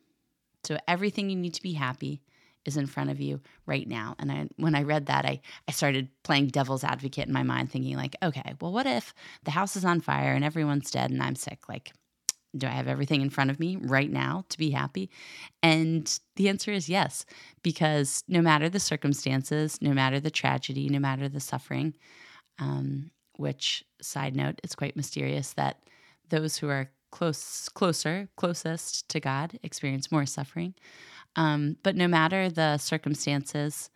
So, 0.64 0.76
everything 0.88 1.31
you 1.31 1.37
need 1.37 1.54
to 1.54 1.62
be 1.62 1.75
happy 1.75 2.21
is 2.64 2.76
in 2.76 2.87
front 2.87 3.11
of 3.11 3.21
you 3.21 3.40
right 3.66 3.88
now. 3.88 4.14
And 4.19 4.31
I, 4.31 4.49
when 4.57 4.75
I 4.75 4.83
read 4.83 5.07
that, 5.07 5.25
I, 5.25 5.40
I 5.69 5.73
started 5.73 6.09
playing 6.23 6.49
devil's 6.49 6.85
advocate 6.85 7.26
in 7.26 7.33
my 7.33 7.42
mind, 7.42 7.71
thinking, 7.71 7.97
like, 7.97 8.16
okay, 8.23 8.54
well, 8.61 8.73
what 8.73 8.87
if 8.87 9.14
the 9.45 9.50
house 9.50 9.76
is 9.76 9.85
on 9.85 10.00
fire 10.00 10.33
and 10.33 10.45
everyone's 10.45 10.90
dead 10.90 11.11
and 11.11 11.23
I'm 11.23 11.35
sick? 11.35 11.69
Like, 11.69 11.92
do 12.57 12.66
I 12.66 12.71
have 12.71 12.88
everything 12.88 13.23
in 13.23 13.31
front 13.31 13.50
of 13.50 13.59
me 13.59 13.76
right 13.76 14.11
now 14.11 14.45
to 14.50 14.59
be 14.59 14.71
happy? 14.71 15.11
And 15.62 16.19
the 16.37 16.49
answer 16.49 16.71
is 16.71 16.88
yes, 16.88 17.25
because 17.62 18.23
no 18.28 18.42
matter 18.42 18.69
the 18.69 18.81
circumstances, 18.81 19.78
no 19.81 19.92
matter 19.92 20.21
the 20.21 20.31
tragedy, 20.31 20.88
no 20.88 20.99
matter 20.99 21.28
the 21.28 21.40
suffering, 21.40 21.95
um, 22.59 23.11
which, 23.37 23.85
side 24.00 24.37
note, 24.37 24.61
it's 24.62 24.75
quite 24.75 24.97
mysterious 24.97 25.54
that 25.54 25.78
those 26.28 26.59
who 26.59 26.69
are 26.69 26.90
close, 27.11 27.69
closer, 27.71 28.28
closest 28.37 29.09
to 29.09 29.21
God 29.21 29.59
experience 29.62 30.12
more 30.12 30.26
suffering. 30.26 30.75
Um, 31.37 31.77
but 31.83 31.97
no 31.97 32.09
matter 32.09 32.51
the 32.51 32.79
circumstances, 32.79 33.91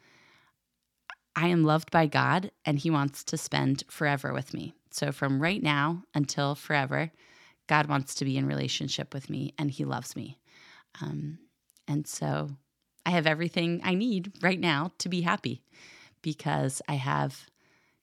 I 1.34 1.48
am 1.48 1.64
loved 1.64 1.90
by 1.90 2.06
God 2.06 2.50
and 2.64 2.78
He 2.78 2.90
wants 2.90 3.22
to 3.24 3.36
spend 3.36 3.84
forever 3.88 4.32
with 4.32 4.54
me. 4.54 4.74
So, 4.90 5.12
from 5.12 5.42
right 5.42 5.62
now 5.62 6.04
until 6.14 6.54
forever, 6.54 7.12
God 7.66 7.86
wants 7.86 8.14
to 8.16 8.24
be 8.24 8.38
in 8.38 8.46
relationship 8.46 9.12
with 9.12 9.28
me 9.28 9.52
and 9.58 9.70
He 9.70 9.84
loves 9.84 10.16
me. 10.16 10.38
Um, 11.02 11.38
and 11.86 12.06
so, 12.06 12.50
I 13.04 13.10
have 13.10 13.26
everything 13.26 13.80
I 13.84 13.94
need 13.94 14.32
right 14.42 14.58
now 14.58 14.92
to 14.98 15.08
be 15.10 15.20
happy 15.20 15.62
because 16.22 16.80
I 16.88 16.94
have 16.94 17.46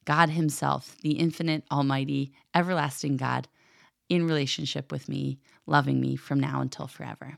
God 0.06 0.30
Himself, 0.30 0.96
the 1.02 1.14
infinite, 1.14 1.64
almighty, 1.72 2.34
everlasting 2.54 3.18
God, 3.18 3.48
in 4.10 4.28
relationship 4.28 4.92
with 4.92 5.10
me, 5.10 5.40
loving 5.66 6.00
me 6.00 6.16
from 6.16 6.40
now 6.40 6.62
until 6.62 6.88
forever. 6.88 7.38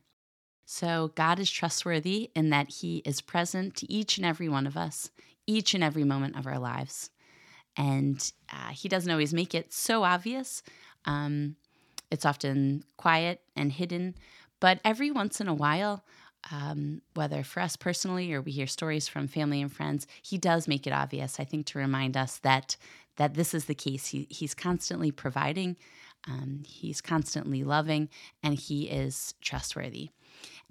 So, 0.65 1.11
God 1.15 1.39
is 1.39 1.49
trustworthy 1.51 2.31
in 2.35 2.49
that 2.49 2.69
He 2.69 2.97
is 3.05 3.21
present 3.21 3.75
to 3.77 3.91
each 3.91 4.17
and 4.17 4.25
every 4.25 4.49
one 4.49 4.65
of 4.65 4.75
us, 4.75 5.11
each 5.45 5.73
and 5.73 5.83
every 5.83 6.03
moment 6.03 6.37
of 6.37 6.47
our 6.47 6.59
lives. 6.59 7.11
And 7.77 8.31
uh, 8.51 8.69
He 8.69 8.89
doesn't 8.89 9.11
always 9.11 9.33
make 9.33 9.53
it 9.53 9.71
so 9.71 10.03
obvious. 10.03 10.63
Um, 11.05 11.55
it's 12.09 12.25
often 12.25 12.83
quiet 12.97 13.41
and 13.55 13.71
hidden, 13.71 14.15
but 14.59 14.79
every 14.83 15.11
once 15.11 15.39
in 15.39 15.47
a 15.47 15.53
while, 15.53 16.03
um, 16.51 17.01
whether 17.13 17.43
for 17.43 17.59
us 17.59 17.75
personally 17.75 18.31
or 18.33 18.41
we 18.41 18.51
hear 18.51 18.67
stories 18.67 19.07
from 19.07 19.27
family 19.27 19.61
and 19.61 19.71
friends, 19.71 20.07
he 20.21 20.37
does 20.37 20.67
make 20.67 20.85
it 20.85 20.93
obvious. 20.93 21.39
I 21.39 21.43
think 21.43 21.65
to 21.67 21.79
remind 21.79 22.15
us 22.15 22.37
that 22.39 22.77
that 23.17 23.35
this 23.35 23.53
is 23.53 23.65
the 23.65 23.75
case. 23.75 24.07
He, 24.07 24.27
he's 24.29 24.53
constantly 24.53 25.09
providing, 25.11 25.77
um, 26.27 26.63
he's 26.65 27.01
constantly 27.01 27.63
loving, 27.63 28.09
and 28.43 28.55
he 28.55 28.89
is 28.89 29.35
trustworthy. 29.41 30.09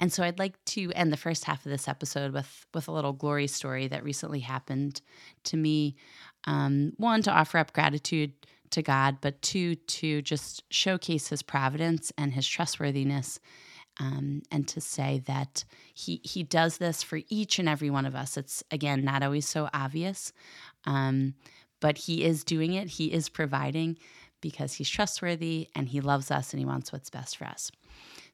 And 0.00 0.12
so 0.12 0.24
I'd 0.24 0.38
like 0.38 0.62
to 0.66 0.92
end 0.94 1.12
the 1.12 1.16
first 1.16 1.44
half 1.44 1.64
of 1.64 1.70
this 1.70 1.88
episode 1.88 2.32
with 2.32 2.66
with 2.74 2.88
a 2.88 2.92
little 2.92 3.12
glory 3.12 3.46
story 3.46 3.86
that 3.88 4.04
recently 4.04 4.40
happened 4.40 5.00
to 5.44 5.56
me. 5.56 5.96
Um, 6.46 6.92
one 6.96 7.22
to 7.22 7.30
offer 7.30 7.58
up 7.58 7.72
gratitude 7.72 8.32
to 8.70 8.82
God, 8.82 9.18
but 9.20 9.40
two 9.40 9.76
to 9.76 10.20
just 10.22 10.64
showcase 10.70 11.28
His 11.28 11.42
providence 11.42 12.12
and 12.18 12.32
His 12.32 12.46
trustworthiness. 12.46 13.38
Um, 14.00 14.42
and 14.50 14.66
to 14.68 14.80
say 14.80 15.22
that 15.26 15.64
he 15.94 16.20
he 16.24 16.42
does 16.42 16.78
this 16.78 17.04
for 17.04 17.20
each 17.28 17.60
and 17.60 17.68
every 17.68 17.90
one 17.90 18.06
of 18.06 18.16
us. 18.16 18.36
It's 18.36 18.64
again 18.72 19.04
not 19.04 19.22
always 19.22 19.46
so 19.46 19.68
obvious, 19.72 20.32
um, 20.84 21.34
but 21.78 21.96
he 21.96 22.24
is 22.24 22.42
doing 22.42 22.72
it. 22.72 22.88
He 22.88 23.12
is 23.12 23.28
providing 23.28 23.96
because 24.44 24.74
he's 24.74 24.90
trustworthy 24.90 25.68
and 25.74 25.88
he 25.88 26.02
loves 26.02 26.30
us 26.30 26.52
and 26.52 26.60
he 26.60 26.66
wants 26.66 26.92
what's 26.92 27.08
best 27.08 27.38
for 27.38 27.46
us. 27.46 27.72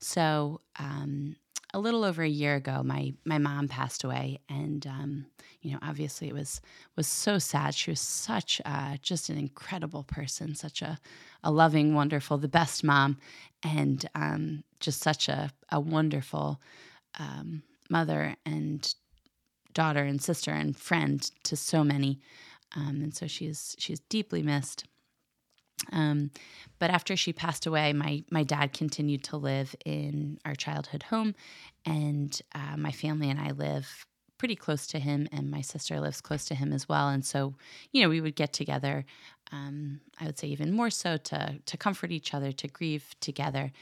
So 0.00 0.60
um, 0.76 1.36
a 1.72 1.78
little 1.78 2.02
over 2.02 2.24
a 2.24 2.28
year 2.28 2.56
ago, 2.56 2.82
my 2.82 3.14
my 3.24 3.38
mom 3.38 3.68
passed 3.68 4.02
away, 4.02 4.40
and 4.48 4.84
um, 4.88 5.26
you 5.62 5.70
know, 5.70 5.78
obviously, 5.82 6.26
it 6.26 6.34
was 6.34 6.60
was 6.96 7.06
so 7.06 7.38
sad. 7.38 7.76
She 7.76 7.92
was 7.92 8.00
such 8.00 8.60
uh, 8.64 8.96
just 9.00 9.28
an 9.28 9.38
incredible 9.38 10.02
person, 10.02 10.56
such 10.56 10.82
a 10.82 10.98
a 11.44 11.52
loving, 11.52 11.94
wonderful, 11.94 12.38
the 12.38 12.48
best 12.48 12.82
mom, 12.82 13.18
and 13.62 14.04
um, 14.16 14.64
just 14.80 15.00
such 15.00 15.28
a 15.28 15.52
a 15.70 15.78
wonderful 15.78 16.60
um, 17.20 17.62
mother 17.88 18.34
and 18.44 18.92
daughter 19.74 20.02
and 20.02 20.20
sister 20.20 20.50
and 20.50 20.76
friend 20.76 21.30
to 21.44 21.54
so 21.54 21.84
many. 21.84 22.18
Um, 22.74 23.00
and 23.00 23.14
so 23.14 23.28
she's 23.28 23.76
she's 23.78 24.00
deeply 24.00 24.42
missed. 24.42 24.86
Um, 25.92 26.30
but 26.78 26.90
after 26.90 27.16
she 27.16 27.32
passed 27.32 27.66
away, 27.66 27.92
my 27.92 28.24
my 28.30 28.42
dad 28.42 28.72
continued 28.72 29.24
to 29.24 29.36
live 29.36 29.74
in 29.84 30.38
our 30.44 30.54
childhood 30.54 31.04
home, 31.04 31.34
and 31.84 32.40
uh, 32.54 32.76
my 32.76 32.92
family 32.92 33.30
and 33.30 33.40
I 33.40 33.50
live 33.50 34.06
pretty 34.38 34.56
close 34.56 34.86
to 34.86 34.98
him, 34.98 35.28
and 35.32 35.50
my 35.50 35.60
sister 35.60 36.00
lives 36.00 36.22
close 36.22 36.46
to 36.46 36.54
him 36.54 36.72
as 36.72 36.88
well. 36.88 37.08
And 37.08 37.24
so, 37.24 37.54
you 37.92 38.02
know, 38.02 38.08
we 38.08 38.22
would 38.22 38.36
get 38.36 38.54
together. 38.54 39.04
Um, 39.52 40.00
I 40.20 40.26
would 40.26 40.38
say 40.38 40.48
even 40.48 40.72
more 40.72 40.90
so 40.90 41.16
to 41.16 41.58
to 41.64 41.76
comfort 41.76 42.12
each 42.12 42.34
other, 42.34 42.52
to 42.52 42.68
grieve 42.68 43.14
together. 43.20 43.72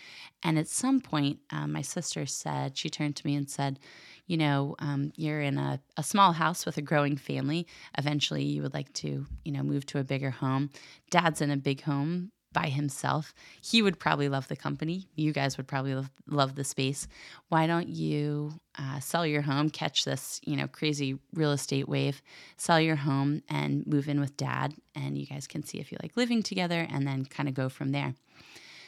And 0.42 0.58
at 0.58 0.68
some 0.68 1.00
point, 1.00 1.40
um, 1.50 1.72
my 1.72 1.82
sister 1.82 2.26
said 2.26 2.76
she 2.76 2.88
turned 2.90 3.16
to 3.16 3.26
me 3.26 3.34
and 3.36 3.48
said, 3.50 3.78
"You 4.26 4.36
know, 4.38 4.76
um, 4.78 5.12
you're 5.16 5.40
in 5.42 5.58
a, 5.58 5.80
a 5.96 6.02
small 6.02 6.32
house 6.32 6.64
with 6.66 6.78
a 6.78 6.82
growing 6.82 7.16
family. 7.16 7.66
Eventually, 7.96 8.44
you 8.44 8.62
would 8.62 8.74
like 8.74 8.92
to, 8.94 9.26
you 9.44 9.52
know, 9.52 9.62
move 9.62 9.84
to 9.86 9.98
a 9.98 10.04
bigger 10.04 10.30
home. 10.30 10.70
Dad's 11.10 11.40
in 11.40 11.50
a 11.50 11.56
big 11.56 11.82
home." 11.82 12.30
By 12.52 12.68
himself. 12.68 13.34
He 13.60 13.82
would 13.82 13.98
probably 13.98 14.28
love 14.28 14.48
the 14.48 14.56
company. 14.56 15.08
You 15.14 15.32
guys 15.32 15.56
would 15.56 15.68
probably 15.68 15.94
love, 15.94 16.10
love 16.26 16.54
the 16.54 16.64
space. 16.64 17.06
Why 17.48 17.66
don't 17.66 17.88
you 17.88 18.52
uh, 18.78 19.00
sell 19.00 19.26
your 19.26 19.42
home, 19.42 19.70
catch 19.70 20.04
this, 20.04 20.40
you 20.44 20.56
know, 20.56 20.66
crazy 20.66 21.18
real 21.34 21.52
estate 21.52 21.88
wave, 21.88 22.22
sell 22.56 22.80
your 22.80 22.96
home 22.96 23.42
and 23.48 23.86
move 23.86 24.08
in 24.08 24.20
with 24.20 24.36
dad, 24.36 24.74
and 24.94 25.18
you 25.18 25.26
guys 25.26 25.46
can 25.46 25.62
see 25.62 25.78
if 25.78 25.92
you 25.92 25.98
like 26.02 26.16
living 26.16 26.42
together, 26.42 26.86
and 26.90 27.06
then 27.06 27.24
kind 27.24 27.48
of 27.48 27.54
go 27.54 27.68
from 27.68 27.92
there. 27.92 28.14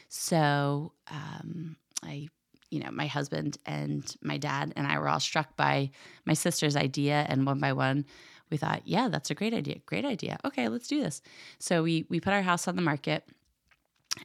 So 0.09 0.93
um, 1.11 1.77
I 2.03 2.29
you 2.71 2.79
know, 2.79 2.91
my 2.93 3.09
husband 3.09 3.59
and 3.67 4.15
my 4.23 4.39
dad 4.39 4.73
and 4.77 4.87
I 4.87 4.99
were 4.99 5.09
all 5.09 5.21
struck 5.21 5.57
by 5.57 5.91
my 6.25 6.35
sister's 6.35 6.77
idea, 6.77 7.27
and 7.29 7.45
one 7.45 7.59
by 7.59 7.73
one, 7.73 8.07
we 8.49 8.57
thought, 8.57 8.83
yeah, 8.85 9.09
that's 9.09 9.31
a 9.31 9.35
great 9.35 9.53
idea. 9.53 9.79
Great 9.87 10.05
idea. 10.05 10.39
Okay, 10.45 10.69
let's 10.69 10.89
do 10.89 11.03
this. 11.03 11.21
So 11.59 11.83
we 11.83 12.07
we 12.09 12.21
put 12.21 12.33
our 12.33 12.43
house 12.43 12.69
on 12.69 12.77
the 12.77 12.83
market 12.83 13.25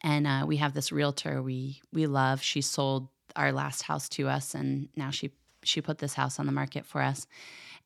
and 0.01 0.27
uh, 0.27 0.45
we 0.47 0.57
have 0.57 0.73
this 0.73 0.91
realtor 0.91 1.41
we 1.41 1.81
we 1.91 2.07
love. 2.07 2.41
She 2.41 2.61
sold 2.61 3.07
our 3.35 3.51
last 3.51 3.83
house 3.83 4.09
to 4.09 4.27
us, 4.27 4.55
and 4.55 4.89
now 4.95 5.09
she 5.09 5.31
she 5.63 5.81
put 5.81 5.97
this 5.97 6.13
house 6.13 6.39
on 6.39 6.45
the 6.45 6.51
market 6.51 6.85
for 6.85 7.01
us. 7.01 7.27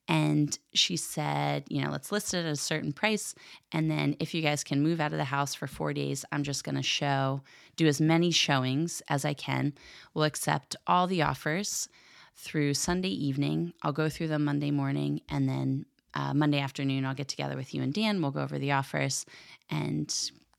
And 0.08 0.58
she 0.74 0.98
said, 0.98 1.66
you 1.70 1.84
know, 1.84 1.92
let's 1.92 2.12
list 2.12 2.34
it 2.34 2.40
at 2.40 2.52
a 2.52 2.56
certain 2.56 2.94
price. 2.94 3.36
And 3.72 3.92
then 3.92 4.16
if 4.20 4.34
you 4.34 4.42
guys 4.42 4.64
can 4.64 4.82
move 4.82 5.00
out 5.00 5.12
of 5.12 5.20
the 5.20 5.24
house 5.24 5.54
for 5.54 5.68
four 5.68 5.94
days, 5.94 6.26
I'm 6.32 6.42
just 6.42 6.64
going 6.64 6.76
to 6.76 6.82
show, 6.82 7.44
do 7.76 7.86
as 7.86 8.02
many 8.02 8.32
showings 8.32 9.04
as 9.08 9.24
I 9.24 9.36
can. 9.36 9.74
We'll 10.16 10.26
accept 10.26 10.76
all 10.88 11.06
the 11.06 11.22
offers 11.22 11.88
through 12.36 12.74
Sunday 12.74 13.10
evening. 13.10 13.74
I'll 13.84 13.92
go 13.92 14.10
through 14.10 14.30
them 14.30 14.46
Monday 14.46 14.72
morning. 14.72 15.22
And 15.30 15.48
then 15.48 15.86
uh, 16.16 16.34
Monday 16.34 16.60
afternoon, 16.60 17.06
I'll 17.06 17.14
get 17.14 17.28
together 17.28 17.56
with 17.56 17.76
you 17.76 17.84
and 17.84 17.94
Dan. 17.94 18.20
We'll 18.20 18.32
go 18.32 18.42
over 18.42 18.58
the 18.58 18.72
offers 18.72 19.28
and 19.70 20.12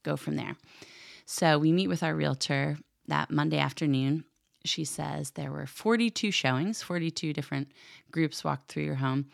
go 0.05 0.17
from 0.17 0.37
there. 0.37 0.57
So 1.33 1.61
we 1.61 1.71
meet 1.71 1.87
with 1.87 2.03
our 2.03 2.13
realtor 2.13 2.77
that 3.07 3.31
Monday 3.31 3.59
afternoon. 3.59 4.25
She 4.65 4.85
says 4.85 5.31
there 5.31 5.53
were 5.53 5.65
42 5.65 6.33
showings, 6.33 6.83
42 6.83 7.33
different 7.33 7.71
groups 8.11 8.43
walked 8.43 8.67
through 8.67 8.83
your 8.83 8.97
home, 8.97 9.27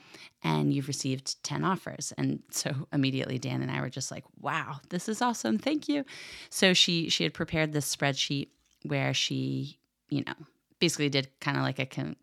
and 0.44 0.74
you've 0.74 0.88
received 0.88 1.42
10 1.42 1.64
offers. 1.64 2.12
And 2.18 2.42
so 2.50 2.86
immediately 2.92 3.38
Dan 3.38 3.62
and 3.62 3.70
I 3.70 3.80
were 3.80 3.88
just 3.88 4.10
like, 4.10 4.24
wow, 4.38 4.76
this 4.90 5.08
is 5.08 5.22
awesome. 5.22 5.56
Thank 5.56 5.88
you. 5.88 6.04
So 6.50 6.74
she 6.74 7.08
she 7.08 7.22
had 7.22 7.32
prepared 7.32 7.72
this 7.72 7.96
spreadsheet 7.96 8.48
where 8.82 9.14
she, 9.14 9.78
you 10.10 10.22
know, 10.26 10.34
basically 10.78 11.08
did 11.08 11.30
kind 11.40 11.56
of 11.56 11.62
like 11.62 11.78
a 11.78 11.86
con- 11.86 12.16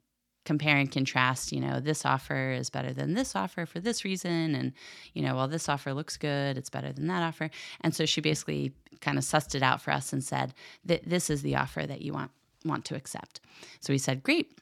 compare 0.45 0.77
and 0.77 0.91
contrast, 0.91 1.51
you 1.51 1.59
know, 1.59 1.79
this 1.79 2.05
offer 2.05 2.51
is 2.51 2.69
better 2.69 2.93
than 2.93 3.13
this 3.13 3.35
offer 3.35 3.65
for 3.65 3.79
this 3.79 4.03
reason. 4.03 4.55
And, 4.55 4.73
you 5.13 5.21
know, 5.21 5.35
while 5.35 5.47
this 5.47 5.69
offer 5.69 5.93
looks 5.93 6.17
good, 6.17 6.57
it's 6.57 6.69
better 6.69 6.91
than 6.91 7.07
that 7.07 7.23
offer. 7.23 7.49
And 7.81 7.95
so 7.95 8.05
she 8.05 8.21
basically 8.21 8.73
kind 9.01 9.17
of 9.17 9.23
sussed 9.23 9.55
it 9.55 9.63
out 9.63 9.81
for 9.81 9.91
us 9.91 10.11
and 10.13 10.23
said 10.23 10.53
that 10.85 11.07
this 11.07 11.29
is 11.29 11.41
the 11.41 11.55
offer 11.55 11.85
that 11.85 12.01
you 12.01 12.13
want 12.13 12.31
want 12.65 12.85
to 12.85 12.95
accept. 12.95 13.41
So 13.81 13.91
we 13.91 13.97
said, 13.97 14.23
great. 14.23 14.57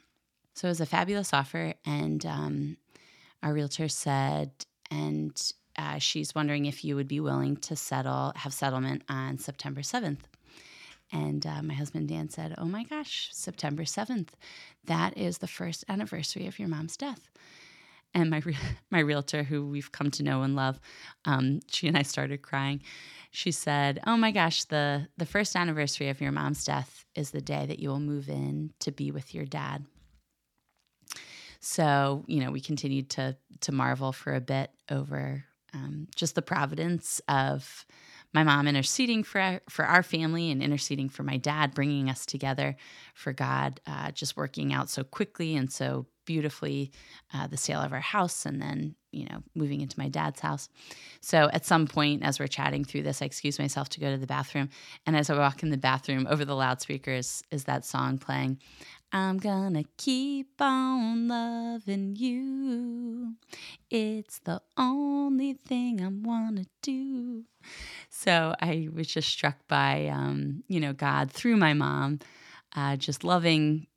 So 0.55 0.67
it 0.67 0.71
was 0.71 0.81
a 0.81 0.87
fabulous 0.87 1.33
offer. 1.33 1.75
And 1.85 2.25
um, 2.25 2.77
our 3.43 3.53
realtor 3.53 3.87
said, 3.89 4.51
and 4.89 5.39
uh, 5.77 5.99
she's 5.99 6.35
wondering 6.35 6.65
if 6.65 6.83
you 6.83 6.95
would 6.95 7.07
be 7.07 7.19
willing 7.19 7.57
to 7.57 7.75
settle, 7.75 8.33
have 8.35 8.53
settlement 8.53 9.03
on 9.07 9.37
September 9.37 9.81
7th. 9.81 10.21
And 11.11 11.45
uh, 11.45 11.61
my 11.61 11.73
husband 11.73 12.07
Dan 12.07 12.29
said, 12.29 12.55
Oh 12.57 12.65
my 12.65 12.83
gosh, 12.83 13.29
September 13.31 13.83
7th, 13.83 14.29
that 14.85 15.17
is 15.17 15.39
the 15.39 15.47
first 15.47 15.83
anniversary 15.89 16.47
of 16.47 16.57
your 16.57 16.67
mom's 16.67 16.95
death. 16.95 17.29
And 18.13 18.29
my, 18.29 18.39
re- 18.39 18.57
my 18.91 18.99
realtor, 18.99 19.43
who 19.43 19.67
we've 19.67 19.91
come 19.91 20.11
to 20.11 20.23
know 20.23 20.43
and 20.43 20.55
love, 20.55 20.79
um, 21.25 21.59
she 21.67 21.87
and 21.87 21.97
I 21.97 22.03
started 22.03 22.41
crying. 22.41 22.81
She 23.31 23.51
said, 23.51 23.99
Oh 24.05 24.17
my 24.17 24.31
gosh, 24.31 24.63
the, 24.65 25.07
the 25.17 25.25
first 25.25 25.55
anniversary 25.55 26.09
of 26.09 26.21
your 26.21 26.31
mom's 26.31 26.63
death 26.63 27.05
is 27.15 27.31
the 27.31 27.41
day 27.41 27.65
that 27.65 27.79
you 27.79 27.89
will 27.89 27.99
move 27.99 28.29
in 28.29 28.71
to 28.79 28.91
be 28.91 29.11
with 29.11 29.33
your 29.33 29.45
dad. 29.45 29.85
So, 31.59 32.23
you 32.27 32.39
know, 32.43 32.51
we 32.51 32.59
continued 32.59 33.09
to, 33.11 33.37
to 33.61 33.71
marvel 33.71 34.11
for 34.11 34.33
a 34.33 34.41
bit 34.41 34.71
over 34.89 35.45
um, 35.73 36.07
just 36.15 36.35
the 36.35 36.41
providence 36.41 37.21
of 37.27 37.85
my 38.33 38.43
mom 38.43 38.67
interceding 38.67 39.23
for 39.23 39.41
our, 39.41 39.61
for 39.69 39.85
our 39.85 40.03
family 40.03 40.51
and 40.51 40.63
interceding 40.63 41.09
for 41.09 41.23
my 41.23 41.37
dad, 41.37 41.73
bringing 41.73 42.09
us 42.09 42.25
together 42.25 42.75
for 43.13 43.33
God, 43.33 43.79
uh, 43.85 44.11
just 44.11 44.37
working 44.37 44.73
out 44.73 44.89
so 44.89 45.03
quickly 45.03 45.55
and 45.55 45.71
so 45.71 46.05
beautifully 46.25 46.91
uh, 47.33 47.47
the 47.47 47.57
sale 47.57 47.81
of 47.81 47.91
our 47.91 47.99
house 47.99 48.45
and 48.45 48.61
then 48.61 48.95
you 49.11 49.25
know 49.25 49.41
moving 49.55 49.81
into 49.81 49.99
my 49.99 50.07
dad's 50.07 50.39
house. 50.39 50.69
So 51.19 51.49
at 51.51 51.65
some 51.65 51.87
point 51.87 52.23
as 52.23 52.39
we're 52.39 52.47
chatting 52.47 52.85
through 52.85 53.03
this 53.03 53.21
i 53.21 53.25
excuse 53.25 53.59
myself 53.59 53.89
to 53.89 53.99
go 53.99 54.11
to 54.11 54.17
the 54.17 54.27
bathroom. 54.27 54.69
And 55.05 55.15
as 55.15 55.29
i 55.29 55.37
walk 55.37 55.63
in 55.63 55.69
the 55.69 55.77
bathroom 55.77 56.27
over 56.29 56.45
the 56.45 56.55
loudspeakers 56.55 57.43
is 57.51 57.65
that 57.65 57.85
song 57.85 58.17
playing 58.17 58.59
i'm 59.11 59.37
gonna 59.37 59.83
keep 59.97 60.49
on 60.59 61.27
loving 61.27 62.15
you 62.15 63.35
it's 63.89 64.39
the 64.39 64.61
only 64.77 65.53
thing 65.53 66.03
i 66.03 66.07
wanna 66.07 66.65
do 66.81 67.43
so 68.09 68.55
i 68.61 68.87
was 68.93 69.07
just 69.07 69.29
struck 69.29 69.57
by 69.67 70.07
um, 70.07 70.63
you 70.67 70.79
know 70.79 70.93
god 70.93 71.31
through 71.31 71.57
my 71.57 71.73
mom 71.73 72.19
uh, 72.75 72.95
just 72.95 73.23
loving 73.23 73.87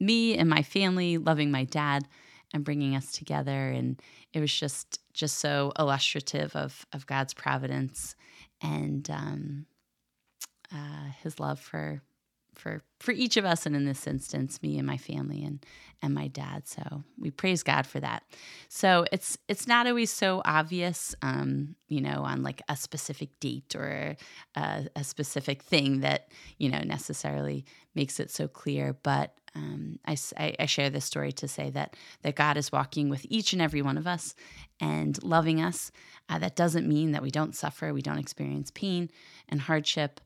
me 0.00 0.36
and 0.36 0.48
my 0.48 0.62
family, 0.62 1.18
loving 1.18 1.50
my 1.50 1.64
dad 1.64 2.06
and 2.52 2.64
bringing 2.64 2.94
us 2.94 3.12
together. 3.12 3.70
And 3.70 4.00
it 4.32 4.40
was 4.40 4.52
just 4.52 5.00
just 5.12 5.38
so 5.38 5.72
illustrative 5.78 6.54
of 6.56 6.86
of 6.92 7.06
God's 7.06 7.34
providence 7.34 8.14
and 8.60 9.08
um, 9.10 9.66
uh, 10.72 11.10
His 11.22 11.40
love 11.40 11.60
for 11.60 12.02
for 12.54 12.82
for 13.00 13.12
each 13.12 13.36
of 13.36 13.44
us 13.44 13.66
and 13.66 13.76
in 13.76 13.84
this 13.84 14.06
instance 14.06 14.62
me 14.62 14.78
and 14.78 14.86
my 14.86 14.96
family 14.96 15.42
and 15.44 15.64
and 16.02 16.14
my 16.14 16.28
dad. 16.28 16.66
So 16.68 17.04
we 17.18 17.30
praise 17.30 17.62
god 17.62 17.86
for 17.86 18.00
that. 18.00 18.22
So 18.68 19.06
it's 19.12 19.38
it's 19.48 19.66
not 19.66 19.86
always 19.86 20.10
so 20.10 20.42
obvious 20.44 21.14
um 21.22 21.76
you 21.88 22.00
know 22.00 22.22
on 22.24 22.42
like 22.42 22.62
a 22.68 22.76
specific 22.76 23.38
date 23.40 23.74
or 23.74 24.16
a, 24.54 24.86
a 24.96 25.04
specific 25.04 25.62
thing 25.62 26.00
that 26.00 26.28
you 26.58 26.68
know 26.68 26.80
necessarily 26.80 27.64
makes 27.94 28.20
it 28.20 28.30
so 28.30 28.48
clear. 28.48 28.96
But 29.02 29.34
um, 29.56 30.00
I, 30.04 30.16
I 30.58 30.66
share 30.66 30.90
this 30.90 31.04
story 31.04 31.32
to 31.32 31.46
say 31.46 31.70
that 31.70 31.96
that 32.22 32.34
God 32.34 32.56
is 32.56 32.72
walking 32.72 33.08
with 33.08 33.24
each 33.28 33.52
and 33.52 33.62
every 33.62 33.82
one 33.82 33.96
of 33.96 34.06
us 34.06 34.34
and 34.80 35.22
loving 35.22 35.60
us. 35.60 35.92
Uh, 36.28 36.38
that 36.38 36.56
doesn't 36.56 36.88
mean 36.88 37.12
that 37.12 37.22
we 37.22 37.30
don't 37.30 37.54
suffer, 37.54 37.92
we 37.92 38.02
don't 38.02 38.18
experience 38.18 38.70
pain 38.72 39.10
and 39.48 39.60
hardship, 39.60 40.20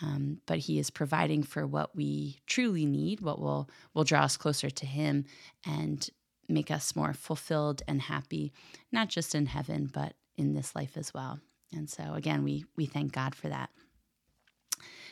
um, 0.00 0.38
but 0.46 0.58
he 0.58 0.78
is 0.78 0.90
providing 0.90 1.42
for 1.42 1.66
what 1.66 1.94
we 1.94 2.40
truly 2.46 2.86
need, 2.86 3.20
what 3.20 3.38
will 3.38 3.68
will 3.94 4.04
draw 4.04 4.22
us 4.22 4.36
closer 4.36 4.70
to 4.70 4.86
him 4.86 5.26
and 5.66 6.08
make 6.48 6.70
us 6.70 6.96
more 6.96 7.12
fulfilled 7.12 7.82
and 7.86 8.02
happy, 8.02 8.52
not 8.90 9.08
just 9.08 9.34
in 9.34 9.46
heaven, 9.46 9.90
but 9.92 10.14
in 10.36 10.54
this 10.54 10.74
life 10.74 10.96
as 10.96 11.12
well. 11.12 11.40
And 11.72 11.88
so 11.90 12.14
again, 12.14 12.42
we 12.44 12.64
we 12.76 12.86
thank 12.86 13.12
God 13.12 13.34
for 13.34 13.48
that. 13.48 13.70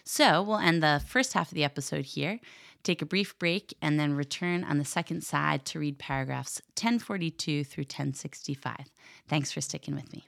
So 0.04 0.42
we'll 0.42 0.58
end 0.58 0.82
the 0.82 1.02
first 1.06 1.34
half 1.34 1.48
of 1.48 1.54
the 1.54 1.64
episode 1.64 2.04
here, 2.04 2.40
take 2.82 3.02
a 3.02 3.06
brief 3.06 3.38
break, 3.38 3.74
and 3.82 4.00
then 4.00 4.14
return 4.14 4.64
on 4.64 4.78
the 4.78 4.84
second 4.84 5.22
side 5.22 5.64
to 5.66 5.78
read 5.78 5.98
paragraphs 5.98 6.60
1042 6.70 7.64
through 7.64 7.82
1065. 7.82 8.90
Thanks 9.28 9.52
for 9.52 9.60
sticking 9.60 9.94
with 9.94 10.12
me. 10.12 10.24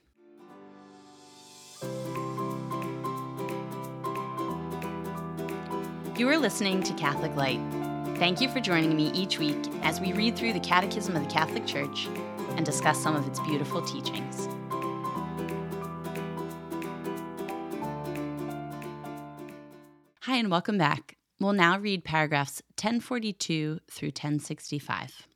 You 6.15 6.29
are 6.29 6.37
listening 6.37 6.83
to 6.83 6.93
Catholic 6.93 7.35
Light. 7.37 7.59
Thank 8.19 8.43
you 8.43 8.51
for 8.51 8.61
joining 8.61 8.95
me 8.95 9.11
each 9.13 9.39
week 9.39 9.57
as 9.81 9.99
we 9.99 10.13
read 10.13 10.37
through 10.37 10.53
the 10.53 10.61
Catechism 10.61 11.17
of 11.17 11.23
the 11.23 11.29
Catholic 11.31 11.67
Church 11.67 12.07
and 12.51 12.67
discuss 12.67 13.03
some 13.03 13.17
of 13.17 13.27
its 13.27 13.41
beautiful 13.41 13.81
teachings. 13.81 14.47
Hi, 20.21 20.37
and 20.37 20.51
welcome 20.51 20.77
back. 20.77 21.17
We'll 21.41 21.55
now 21.55 21.79
read 21.79 22.05
paragraphs 22.05 22.61
1042 22.73 23.81
through 23.91 24.09
1065. 24.09 25.27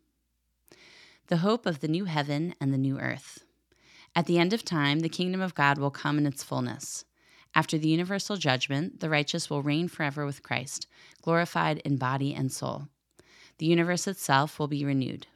The 1.29 1.39
hope 1.39 1.65
of 1.65 1.81
the 1.81 1.89
new 1.89 2.05
heaven 2.05 2.55
and 2.61 2.71
the 2.71 2.79
new 2.79 3.01
earth. 3.01 3.45
At 4.15 4.27
the 4.27 4.39
end 4.39 4.53
of 4.53 4.63
time, 4.63 5.01
the 5.01 5.09
kingdom 5.09 5.41
of 5.41 5.55
God 5.55 5.79
will 5.79 5.91
come 5.91 6.19
in 6.19 6.27
its 6.27 6.45
fullness. 6.45 7.06
After 7.57 7.79
the 7.79 7.89
universal 7.89 8.37
judgment, 8.37 9.01
the 9.01 9.09
righteous 9.09 9.49
will 9.49 9.63
reign 9.63 9.89
forever 9.89 10.27
with 10.27 10.43
Christ, 10.43 10.87
glorified 11.23 11.79
in 11.87 11.97
body 11.97 12.35
and 12.35 12.53
soul. 12.53 12.89
The 13.57 13.65
universe 13.65 14.07
itself 14.07 14.59
will 14.59 14.69
be 14.69 14.85
renewed. 14.85 15.27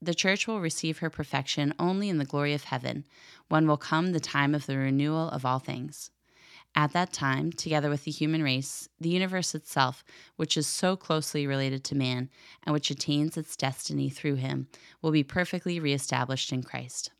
The 0.00 0.14
church 0.14 0.46
will 0.46 0.60
receive 0.60 0.98
her 0.98 1.10
perfection 1.10 1.74
only 1.76 2.08
in 2.08 2.18
the 2.18 2.24
glory 2.24 2.54
of 2.54 2.64
heaven, 2.64 3.04
when 3.48 3.66
will 3.66 3.76
come 3.76 4.12
the 4.12 4.20
time 4.20 4.54
of 4.54 4.66
the 4.66 4.78
renewal 4.78 5.28
of 5.28 5.44
all 5.44 5.58
things. 5.58 6.12
At 6.76 6.92
that 6.92 7.12
time, 7.12 7.50
together 7.50 7.90
with 7.90 8.04
the 8.04 8.12
human 8.12 8.44
race, 8.44 8.88
the 9.00 9.08
universe 9.08 9.52
itself, 9.52 10.04
which 10.36 10.56
is 10.56 10.68
so 10.68 10.94
closely 10.94 11.48
related 11.48 11.82
to 11.82 11.96
man 11.96 12.30
and 12.62 12.72
which 12.72 12.92
attains 12.92 13.36
its 13.36 13.56
destiny 13.56 14.08
through 14.08 14.36
him, 14.36 14.68
will 15.02 15.10
be 15.10 15.24
perfectly 15.24 15.80
reestablished 15.80 16.52
in 16.52 16.62
Christ. 16.62 17.10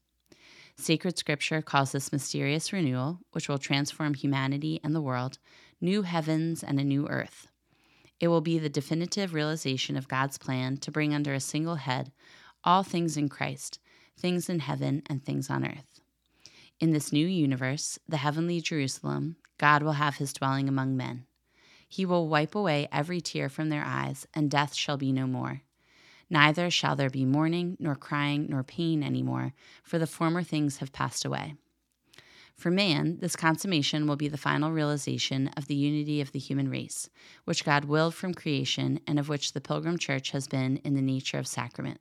Sacred 0.80 1.18
Scripture 1.18 1.60
calls 1.60 1.92
this 1.92 2.12
mysterious 2.12 2.72
renewal, 2.72 3.20
which 3.32 3.48
will 3.48 3.58
transform 3.58 4.14
humanity 4.14 4.80
and 4.82 4.94
the 4.94 5.02
world, 5.02 5.38
new 5.80 6.02
heavens 6.02 6.62
and 6.62 6.80
a 6.80 6.84
new 6.84 7.06
earth. 7.08 7.48
It 8.18 8.28
will 8.28 8.40
be 8.40 8.58
the 8.58 8.68
definitive 8.68 9.34
realization 9.34 9.96
of 9.96 10.08
God's 10.08 10.38
plan 10.38 10.78
to 10.78 10.90
bring 10.90 11.14
under 11.14 11.34
a 11.34 11.40
single 11.40 11.76
head 11.76 12.12
all 12.64 12.82
things 12.82 13.16
in 13.16 13.28
Christ, 13.28 13.78
things 14.18 14.48
in 14.48 14.60
heaven 14.60 15.02
and 15.06 15.24
things 15.24 15.50
on 15.50 15.66
earth. 15.66 16.00
In 16.78 16.92
this 16.92 17.12
new 17.12 17.26
universe, 17.26 17.98
the 18.08 18.18
heavenly 18.18 18.60
Jerusalem, 18.60 19.36
God 19.58 19.82
will 19.82 19.92
have 19.92 20.16
his 20.16 20.32
dwelling 20.32 20.68
among 20.68 20.96
men. 20.96 21.26
He 21.88 22.06
will 22.06 22.28
wipe 22.28 22.54
away 22.54 22.88
every 22.90 23.20
tear 23.20 23.48
from 23.48 23.68
their 23.68 23.84
eyes, 23.84 24.26
and 24.32 24.50
death 24.50 24.74
shall 24.74 24.96
be 24.96 25.12
no 25.12 25.26
more. 25.26 25.62
Neither 26.30 26.70
shall 26.70 26.94
there 26.94 27.10
be 27.10 27.24
mourning, 27.24 27.76
nor 27.80 27.96
crying, 27.96 28.46
nor 28.48 28.62
pain 28.62 29.02
any 29.02 29.22
more, 29.22 29.52
for 29.82 29.98
the 29.98 30.06
former 30.06 30.44
things 30.44 30.78
have 30.78 30.92
passed 30.92 31.24
away. 31.24 31.56
For 32.56 32.70
man, 32.70 33.16
this 33.20 33.36
consummation 33.36 34.06
will 34.06 34.16
be 34.16 34.28
the 34.28 34.36
final 34.36 34.70
realization 34.70 35.48
of 35.56 35.66
the 35.66 35.74
unity 35.74 36.20
of 36.20 36.32
the 36.32 36.38
human 36.38 36.68
race, 36.68 37.08
which 37.44 37.64
God 37.64 37.86
willed 37.86 38.14
from 38.14 38.34
creation 38.34 39.00
and 39.06 39.18
of 39.18 39.28
which 39.28 39.54
the 39.54 39.60
Pilgrim 39.60 39.98
Church 39.98 40.30
has 40.32 40.46
been 40.46 40.76
in 40.84 40.94
the 40.94 41.02
nature 41.02 41.38
of 41.38 41.46
sacrament. 41.46 42.00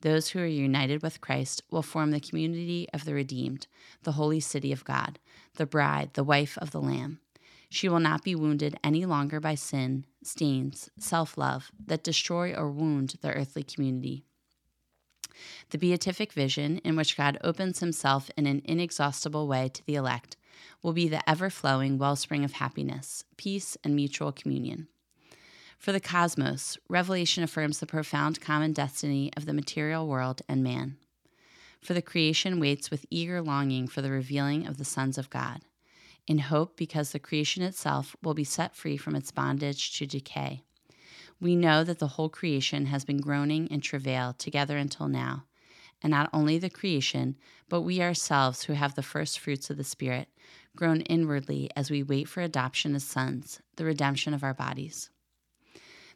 Those 0.00 0.28
who 0.28 0.38
are 0.38 0.46
united 0.46 1.02
with 1.02 1.20
Christ 1.20 1.62
will 1.70 1.82
form 1.82 2.12
the 2.12 2.20
community 2.20 2.88
of 2.94 3.04
the 3.04 3.14
redeemed, 3.14 3.66
the 4.04 4.12
holy 4.12 4.40
city 4.40 4.72
of 4.72 4.84
God, 4.84 5.18
the 5.56 5.66
bride, 5.66 6.14
the 6.14 6.24
wife 6.24 6.56
of 6.58 6.70
the 6.70 6.80
Lamb. 6.80 7.20
She 7.70 7.88
will 7.88 8.00
not 8.00 8.24
be 8.24 8.34
wounded 8.34 8.78
any 8.82 9.04
longer 9.04 9.40
by 9.40 9.54
sin, 9.54 10.06
stains, 10.22 10.90
self 10.98 11.36
love 11.36 11.70
that 11.86 12.02
destroy 12.02 12.54
or 12.54 12.70
wound 12.70 13.16
the 13.20 13.32
earthly 13.32 13.62
community. 13.62 14.24
The 15.70 15.78
beatific 15.78 16.32
vision, 16.32 16.78
in 16.78 16.96
which 16.96 17.16
God 17.16 17.38
opens 17.44 17.80
himself 17.80 18.30
in 18.36 18.46
an 18.46 18.62
inexhaustible 18.64 19.46
way 19.46 19.68
to 19.68 19.84
the 19.84 19.94
elect, 19.94 20.36
will 20.82 20.92
be 20.92 21.08
the 21.08 21.28
ever 21.28 21.50
flowing 21.50 21.98
wellspring 21.98 22.44
of 22.44 22.54
happiness, 22.54 23.22
peace, 23.36 23.76
and 23.84 23.94
mutual 23.94 24.32
communion. 24.32 24.88
For 25.78 25.92
the 25.92 26.00
cosmos, 26.00 26.76
Revelation 26.88 27.44
affirms 27.44 27.78
the 27.78 27.86
profound 27.86 28.40
common 28.40 28.72
destiny 28.72 29.30
of 29.36 29.46
the 29.46 29.52
material 29.52 30.08
world 30.08 30.42
and 30.48 30.64
man. 30.64 30.96
For 31.80 31.94
the 31.94 32.02
creation 32.02 32.58
waits 32.58 32.90
with 32.90 33.06
eager 33.10 33.40
longing 33.40 33.86
for 33.86 34.02
the 34.02 34.10
revealing 34.10 34.66
of 34.66 34.78
the 34.78 34.84
sons 34.84 35.18
of 35.18 35.30
God 35.30 35.60
in 36.28 36.38
hope 36.38 36.76
because 36.76 37.10
the 37.12 37.18
creation 37.18 37.62
itself 37.62 38.14
will 38.22 38.34
be 38.34 38.44
set 38.44 38.76
free 38.76 38.96
from 38.96 39.16
its 39.16 39.30
bondage 39.30 39.96
to 39.98 40.06
decay. 40.06 40.62
We 41.40 41.56
know 41.56 41.84
that 41.84 41.98
the 41.98 42.08
whole 42.08 42.28
creation 42.28 42.86
has 42.86 43.04
been 43.04 43.20
groaning 43.20 43.68
in 43.68 43.80
travail 43.80 44.34
together 44.34 44.76
until 44.76 45.08
now. 45.08 45.44
And 46.02 46.10
not 46.10 46.30
only 46.32 46.58
the 46.58 46.70
creation, 46.70 47.36
but 47.68 47.82
we 47.82 48.00
ourselves 48.00 48.64
who 48.64 48.74
have 48.74 48.94
the 48.94 49.02
first 49.02 49.38
fruits 49.38 49.70
of 49.70 49.76
the 49.76 49.84
Spirit, 49.84 50.28
groan 50.76 51.00
inwardly 51.02 51.70
as 51.74 51.90
we 51.90 52.02
wait 52.02 52.28
for 52.28 52.40
adoption 52.40 52.94
as 52.94 53.04
sons, 53.04 53.60
the 53.76 53.84
redemption 53.84 54.34
of 54.34 54.44
our 54.44 54.54
bodies. 54.54 55.10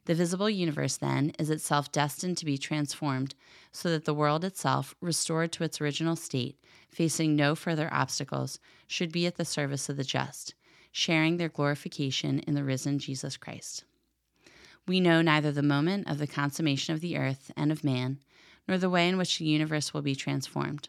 The 0.05 0.15
visible 0.15 0.51
universe, 0.51 0.97
then, 0.97 1.31
is 1.39 1.49
itself 1.49 1.93
destined 1.93 2.37
to 2.39 2.45
be 2.45 2.59
transformed 2.59 3.37
so 3.71 3.89
that 3.91 4.05
the 4.05 4.15
world 4.15 4.45
itself, 4.45 4.97
restored 5.01 5.53
to 5.53 5.65
its 5.65 5.81
original 5.81 6.17
state, 6.17 6.59
facing 6.89 7.37
no 7.37 7.55
further 7.55 7.89
obstacles, 7.93 8.59
should 8.89 9.13
be 9.13 9.27
at 9.27 9.37
the 9.37 9.45
service 9.45 9.89
of 9.89 9.97
the 9.97 10.05
just, 10.05 10.55
sharing 10.91 11.37
their 11.37 11.49
glorification 11.49 12.41
in 12.41 12.55
the 12.55 12.65
risen 12.65 12.99
Jesus 12.99 13.37
Christ. 13.37 13.85
We 14.89 14.99
know 14.99 15.23
neither 15.23 15.53
the 15.53 15.63
moment 15.63 16.09
of 16.09 16.19
the 16.19 16.27
consummation 16.27 16.93
of 16.93 17.01
the 17.01 17.17
earth 17.17 17.53
and 17.57 17.71
of 17.71 17.85
man, 17.85 18.19
nor 18.67 18.79
the 18.79 18.91
way 18.91 19.09
in 19.09 19.17
which 19.17 19.39
the 19.39 19.45
universe 19.45 19.95
will 19.95 20.03
be 20.03 20.17
transformed. 20.17 20.89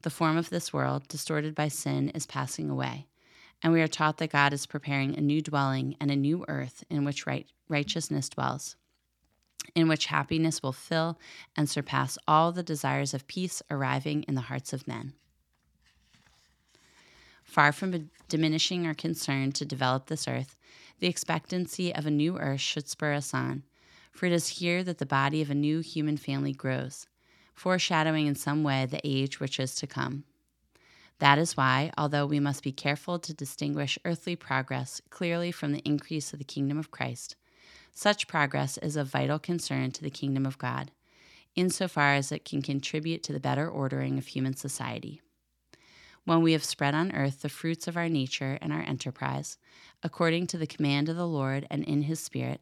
The 0.00 0.10
form 0.10 0.38
of 0.38 0.48
this 0.48 0.72
world, 0.72 1.08
distorted 1.08 1.54
by 1.54 1.68
sin, 1.68 2.08
is 2.10 2.24
passing 2.24 2.70
away, 2.70 3.06
and 3.62 3.72
we 3.72 3.82
are 3.82 3.88
taught 3.88 4.16
that 4.18 4.32
God 4.32 4.54
is 4.54 4.64
preparing 4.64 5.14
a 5.16 5.20
new 5.20 5.42
dwelling 5.42 5.96
and 6.00 6.10
a 6.10 6.16
new 6.16 6.44
earth 6.48 6.84
in 6.88 7.04
which 7.04 7.26
right, 7.26 7.46
righteousness 7.68 8.28
dwells 8.28 8.76
in 9.74 9.88
which 9.88 10.06
happiness 10.06 10.62
will 10.62 10.72
fill 10.72 11.18
and 11.56 11.68
surpass 11.68 12.18
all 12.28 12.52
the 12.52 12.62
desires 12.62 13.14
of 13.14 13.26
peace 13.26 13.62
arriving 13.70 14.22
in 14.24 14.34
the 14.34 14.42
hearts 14.42 14.72
of 14.72 14.86
men. 14.86 15.14
Far 17.42 17.72
from 17.72 18.10
diminishing 18.28 18.86
our 18.86 18.94
concern 18.94 19.52
to 19.52 19.64
develop 19.64 20.06
this 20.06 20.26
earth, 20.26 20.56
the 20.98 21.06
expectancy 21.06 21.94
of 21.94 22.06
a 22.06 22.10
new 22.10 22.38
earth 22.38 22.60
should 22.60 22.88
spur 22.88 23.12
us 23.12 23.34
on, 23.34 23.62
for 24.12 24.26
it 24.26 24.32
is 24.32 24.48
here 24.48 24.82
that 24.82 24.98
the 24.98 25.06
body 25.06 25.42
of 25.42 25.50
a 25.50 25.54
new 25.54 25.80
human 25.80 26.16
family 26.16 26.52
grows, 26.52 27.06
foreshadowing 27.52 28.26
in 28.26 28.34
some 28.34 28.62
way 28.62 28.86
the 28.86 29.00
age 29.04 29.40
which 29.40 29.60
is 29.60 29.74
to 29.76 29.86
come. 29.86 30.24
That 31.18 31.38
is 31.38 31.56
why, 31.56 31.92
although 31.96 32.26
we 32.26 32.40
must 32.40 32.62
be 32.62 32.72
careful 32.72 33.18
to 33.20 33.32
distinguish 33.32 33.98
earthly 34.04 34.34
progress 34.34 35.00
clearly 35.10 35.52
from 35.52 35.72
the 35.72 35.82
increase 35.84 36.32
of 36.32 36.38
the 36.38 36.44
kingdom 36.44 36.78
of 36.78 36.90
Christ, 36.90 37.36
such 37.94 38.26
progress 38.26 38.76
is 38.78 38.96
of 38.96 39.06
vital 39.06 39.38
concern 39.38 39.92
to 39.92 40.02
the 40.02 40.10
kingdom 40.10 40.44
of 40.44 40.58
God, 40.58 40.90
insofar 41.54 42.14
as 42.14 42.32
it 42.32 42.44
can 42.44 42.60
contribute 42.60 43.22
to 43.22 43.32
the 43.32 43.40
better 43.40 43.68
ordering 43.68 44.18
of 44.18 44.26
human 44.26 44.56
society. 44.56 45.22
When 46.24 46.42
we 46.42 46.52
have 46.52 46.64
spread 46.64 46.94
on 46.94 47.14
earth 47.14 47.42
the 47.42 47.48
fruits 47.48 47.86
of 47.86 47.96
our 47.96 48.08
nature 48.08 48.58
and 48.60 48.72
our 48.72 48.82
enterprise, 48.82 49.58
according 50.02 50.48
to 50.48 50.58
the 50.58 50.66
command 50.66 51.08
of 51.08 51.16
the 51.16 51.28
Lord 51.28 51.66
and 51.70 51.84
in 51.84 52.02
his 52.02 52.18
Spirit, 52.18 52.60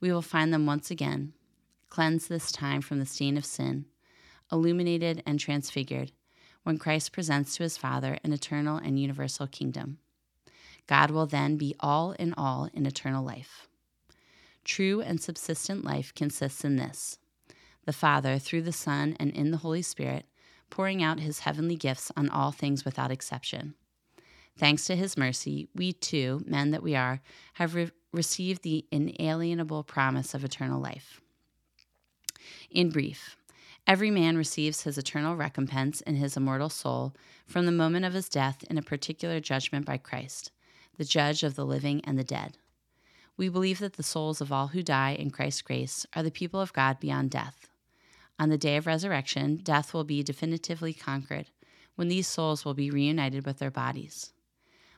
we 0.00 0.12
will 0.12 0.22
find 0.22 0.52
them 0.52 0.66
once 0.66 0.90
again, 0.90 1.32
cleansed 1.88 2.28
this 2.28 2.52
time 2.52 2.80
from 2.80 3.00
the 3.00 3.06
stain 3.06 3.36
of 3.36 3.44
sin, 3.44 3.86
illuminated 4.52 5.22
and 5.26 5.40
transfigured, 5.40 6.12
when 6.62 6.78
Christ 6.78 7.12
presents 7.12 7.56
to 7.56 7.62
his 7.64 7.76
Father 7.76 8.18
an 8.22 8.32
eternal 8.32 8.76
and 8.76 9.00
universal 9.00 9.46
kingdom. 9.46 9.98
God 10.86 11.10
will 11.10 11.26
then 11.26 11.56
be 11.56 11.74
all 11.80 12.12
in 12.12 12.34
all 12.34 12.68
in 12.74 12.86
eternal 12.86 13.24
life. 13.24 13.66
True 14.64 15.00
and 15.00 15.20
subsistent 15.20 15.84
life 15.84 16.14
consists 16.14 16.64
in 16.64 16.76
this 16.76 17.18
the 17.86 17.92
Father, 17.92 18.38
through 18.38 18.62
the 18.62 18.72
Son 18.72 19.16
and 19.18 19.30
in 19.32 19.50
the 19.50 19.56
Holy 19.56 19.82
Spirit, 19.82 20.26
pouring 20.68 21.02
out 21.02 21.18
his 21.18 21.40
heavenly 21.40 21.76
gifts 21.76 22.12
on 22.16 22.28
all 22.28 22.52
things 22.52 22.84
without 22.84 23.10
exception. 23.10 23.74
Thanks 24.56 24.84
to 24.84 24.94
his 24.94 25.16
mercy, 25.16 25.68
we 25.74 25.92
too, 25.92 26.42
men 26.46 26.70
that 26.70 26.82
we 26.82 26.94
are, 26.94 27.20
have 27.54 27.74
re- 27.74 27.90
received 28.12 28.62
the 28.62 28.84
inalienable 28.90 29.82
promise 29.82 30.34
of 30.34 30.44
eternal 30.44 30.80
life. 30.80 31.20
In 32.70 32.90
brief, 32.90 33.36
every 33.86 34.10
man 34.10 34.36
receives 34.36 34.82
his 34.82 34.98
eternal 34.98 35.34
recompense 35.34 36.00
in 36.02 36.16
his 36.16 36.36
immortal 36.36 36.68
soul 36.68 37.14
from 37.46 37.66
the 37.66 37.72
moment 37.72 38.04
of 38.04 38.12
his 38.12 38.28
death 38.28 38.62
in 38.68 38.76
a 38.78 38.82
particular 38.82 39.40
judgment 39.40 39.86
by 39.86 39.96
Christ, 39.96 40.52
the 40.98 41.04
judge 41.04 41.42
of 41.42 41.54
the 41.54 41.66
living 41.66 42.00
and 42.04 42.18
the 42.18 42.24
dead. 42.24 42.56
We 43.40 43.48
believe 43.48 43.78
that 43.78 43.94
the 43.94 44.02
souls 44.02 44.42
of 44.42 44.52
all 44.52 44.66
who 44.66 44.82
die 44.82 45.12
in 45.12 45.30
Christ's 45.30 45.62
grace 45.62 46.04
are 46.14 46.22
the 46.22 46.30
people 46.30 46.60
of 46.60 46.74
God 46.74 47.00
beyond 47.00 47.30
death. 47.30 47.70
On 48.38 48.50
the 48.50 48.58
day 48.58 48.76
of 48.76 48.86
resurrection, 48.86 49.56
death 49.62 49.94
will 49.94 50.04
be 50.04 50.22
definitively 50.22 50.92
conquered 50.92 51.46
when 51.94 52.08
these 52.08 52.26
souls 52.26 52.66
will 52.66 52.74
be 52.74 52.90
reunited 52.90 53.46
with 53.46 53.58
their 53.58 53.70
bodies. 53.70 54.34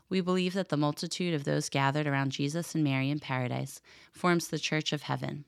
We 0.09 0.21
believe 0.21 0.55
that 0.55 0.71
the 0.71 0.77
multitude 0.77 1.35
of 1.35 1.45
those 1.45 1.69
gathered 1.69 2.09
around 2.09 2.33
Jesus 2.33 2.75
and 2.75 2.83
Mary 2.83 3.11
in 3.11 3.21
paradise 3.21 3.81
forms 4.11 4.49
the 4.49 4.59
church 4.59 4.93
of 4.93 5.03
heaven, 5.03 5.45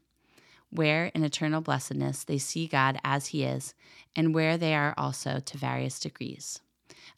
where 0.71 1.07
in 1.07 1.25
eternal 1.25 1.63
blessedness 1.63 2.23
they 2.23 2.39
see 2.39 2.69
God 2.69 3.01
as 3.03 3.27
he 3.27 3.43
is, 3.43 3.75
and 4.15 4.33
where 4.33 4.57
they 4.57 4.73
are 4.73 4.95
also 4.97 5.41
to 5.41 5.59
various 5.59 5.99
degrees. 5.99 6.61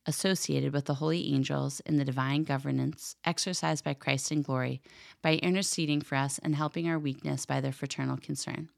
Associated 0.06 0.72
with 0.72 0.84
the 0.84 0.94
holy 0.94 1.32
angels 1.34 1.80
in 1.80 1.96
the 1.96 2.04
divine 2.04 2.44
governance 2.44 3.16
exercised 3.24 3.84
by 3.84 3.94
Christ 3.94 4.30
in 4.30 4.42
glory, 4.42 4.80
by 5.22 5.34
interceding 5.36 6.00
for 6.00 6.14
us 6.14 6.38
and 6.38 6.54
helping 6.54 6.88
our 6.88 6.98
weakness 6.98 7.46
by 7.46 7.60
their 7.60 7.72
fraternal 7.72 8.16
concern. 8.16 8.68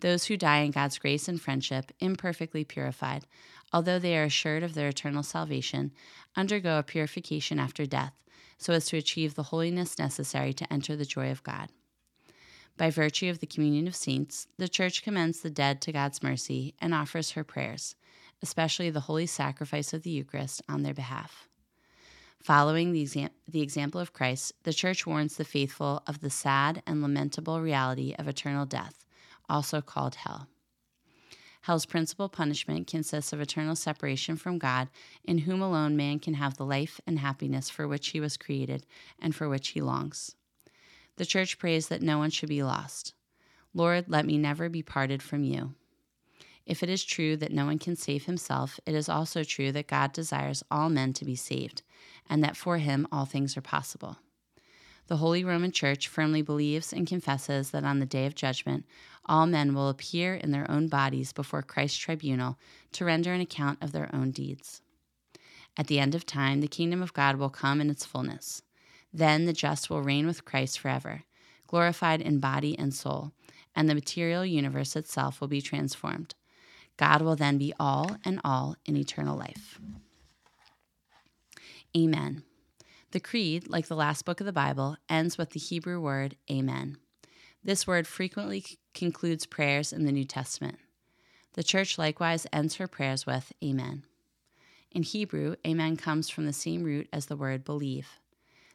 Those 0.00 0.26
who 0.26 0.36
die 0.36 0.58
in 0.58 0.70
God's 0.70 0.98
grace 0.98 1.26
and 1.26 1.40
friendship, 1.40 1.90
imperfectly 1.98 2.64
purified, 2.64 3.26
although 3.72 3.98
they 3.98 4.16
are 4.16 4.24
assured 4.24 4.62
of 4.62 4.74
their 4.74 4.88
eternal 4.88 5.24
salvation, 5.24 5.92
undergo 6.36 6.78
a 6.78 6.84
purification 6.84 7.58
after 7.58 7.84
death, 7.84 8.14
so 8.58 8.72
as 8.72 8.86
to 8.86 8.96
achieve 8.96 9.34
the 9.34 9.44
holiness 9.44 9.98
necessary 9.98 10.52
to 10.52 10.72
enter 10.72 10.94
the 10.94 11.04
joy 11.04 11.30
of 11.30 11.42
God. 11.42 11.70
By 12.76 12.90
virtue 12.90 13.28
of 13.28 13.40
the 13.40 13.46
communion 13.46 13.88
of 13.88 13.96
saints, 13.96 14.46
the 14.56 14.68
Church 14.68 15.02
commends 15.02 15.40
the 15.40 15.50
dead 15.50 15.80
to 15.82 15.92
God's 15.92 16.22
mercy 16.22 16.74
and 16.80 16.94
offers 16.94 17.32
her 17.32 17.42
prayers, 17.42 17.96
especially 18.42 18.90
the 18.90 19.00
holy 19.00 19.26
sacrifice 19.26 19.92
of 19.92 20.02
the 20.02 20.10
Eucharist, 20.10 20.62
on 20.68 20.82
their 20.82 20.94
behalf. 20.94 21.48
Following 22.42 22.92
the, 22.92 23.02
exam- 23.02 23.30
the 23.48 23.62
example 23.62 24.00
of 24.00 24.12
Christ, 24.12 24.52
the 24.62 24.72
Church 24.72 25.06
warns 25.06 25.36
the 25.36 25.44
faithful 25.44 26.02
of 26.06 26.20
the 26.20 26.30
sad 26.30 26.82
and 26.86 27.02
lamentable 27.02 27.60
reality 27.60 28.14
of 28.18 28.28
eternal 28.28 28.64
death 28.64 29.04
also 29.48 29.80
called 29.80 30.16
hell. 30.16 30.46
Hell's 31.62 31.86
principal 31.86 32.28
punishment 32.28 32.86
consists 32.86 33.32
of 33.32 33.40
eternal 33.40 33.74
separation 33.74 34.36
from 34.36 34.58
God, 34.58 34.88
in 35.24 35.38
whom 35.38 35.60
alone 35.60 35.96
man 35.96 36.18
can 36.18 36.34
have 36.34 36.56
the 36.56 36.64
life 36.64 37.00
and 37.06 37.18
happiness 37.18 37.68
for 37.68 37.88
which 37.88 38.08
he 38.08 38.20
was 38.20 38.36
created 38.36 38.86
and 39.18 39.34
for 39.34 39.48
which 39.48 39.68
he 39.68 39.80
longs. 39.80 40.34
The 41.16 41.26
Church 41.26 41.58
prays 41.58 41.88
that 41.88 42.00
no 42.00 42.18
one 42.18 42.30
should 42.30 42.48
be 42.48 42.62
lost. 42.62 43.12
Lord, 43.74 44.06
let 44.08 44.24
me 44.24 44.38
never 44.38 44.68
be 44.68 44.82
parted 44.82 45.22
from 45.22 45.42
you. 45.42 45.74
If 46.68 46.82
it 46.82 46.90
is 46.90 47.02
true 47.02 47.34
that 47.38 47.50
no 47.50 47.64
one 47.64 47.78
can 47.78 47.96
save 47.96 48.26
himself, 48.26 48.78
it 48.84 48.94
is 48.94 49.08
also 49.08 49.42
true 49.42 49.72
that 49.72 49.86
God 49.86 50.12
desires 50.12 50.62
all 50.70 50.90
men 50.90 51.14
to 51.14 51.24
be 51.24 51.34
saved, 51.34 51.80
and 52.28 52.44
that 52.44 52.58
for 52.58 52.76
him 52.76 53.08
all 53.10 53.24
things 53.24 53.56
are 53.56 53.62
possible. 53.62 54.18
The 55.06 55.16
Holy 55.16 55.42
Roman 55.42 55.72
Church 55.72 56.08
firmly 56.08 56.42
believes 56.42 56.92
and 56.92 57.06
confesses 57.06 57.70
that 57.70 57.84
on 57.84 58.00
the 58.00 58.06
day 58.06 58.26
of 58.26 58.34
judgment, 58.34 58.84
all 59.24 59.46
men 59.46 59.74
will 59.74 59.88
appear 59.88 60.34
in 60.34 60.50
their 60.50 60.70
own 60.70 60.88
bodies 60.88 61.32
before 61.32 61.62
Christ's 61.62 61.96
tribunal 61.96 62.58
to 62.92 63.06
render 63.06 63.32
an 63.32 63.40
account 63.40 63.82
of 63.82 63.92
their 63.92 64.14
own 64.14 64.30
deeds. 64.30 64.82
At 65.78 65.86
the 65.86 65.98
end 65.98 66.14
of 66.14 66.26
time, 66.26 66.60
the 66.60 66.68
kingdom 66.68 67.00
of 67.00 67.14
God 67.14 67.36
will 67.36 67.48
come 67.48 67.80
in 67.80 67.88
its 67.88 68.04
fullness. 68.04 68.62
Then 69.10 69.46
the 69.46 69.54
just 69.54 69.88
will 69.88 70.02
reign 70.02 70.26
with 70.26 70.44
Christ 70.44 70.78
forever, 70.78 71.22
glorified 71.66 72.20
in 72.20 72.40
body 72.40 72.78
and 72.78 72.92
soul, 72.92 73.32
and 73.74 73.88
the 73.88 73.94
material 73.94 74.44
universe 74.44 74.94
itself 74.96 75.40
will 75.40 75.48
be 75.48 75.62
transformed. 75.62 76.34
God 76.98 77.22
will 77.22 77.36
then 77.36 77.56
be 77.56 77.72
all 77.80 78.16
and 78.24 78.40
all 78.44 78.76
in 78.84 78.96
eternal 78.96 79.38
life. 79.38 79.80
Amen. 81.96 82.42
The 83.12 83.20
Creed, 83.20 83.68
like 83.68 83.86
the 83.86 83.96
last 83.96 84.26
book 84.26 84.40
of 84.40 84.46
the 84.46 84.52
Bible, 84.52 84.96
ends 85.08 85.38
with 85.38 85.50
the 85.50 85.60
Hebrew 85.60 85.98
word 85.98 86.36
Amen. 86.50 86.98
This 87.64 87.86
word 87.86 88.06
frequently 88.06 88.60
c- 88.60 88.78
concludes 88.92 89.46
prayers 89.46 89.92
in 89.92 90.04
the 90.04 90.12
New 90.12 90.24
Testament. 90.24 90.78
The 91.54 91.62
Church 91.62 91.96
likewise 91.96 92.46
ends 92.52 92.76
her 92.76 92.86
prayers 92.86 93.24
with 93.24 93.52
Amen. 93.64 94.04
In 94.90 95.02
Hebrew, 95.02 95.56
Amen 95.66 95.96
comes 95.96 96.28
from 96.28 96.44
the 96.44 96.52
same 96.52 96.82
root 96.82 97.08
as 97.12 97.26
the 97.26 97.36
word 97.36 97.64
believe. 97.64 98.08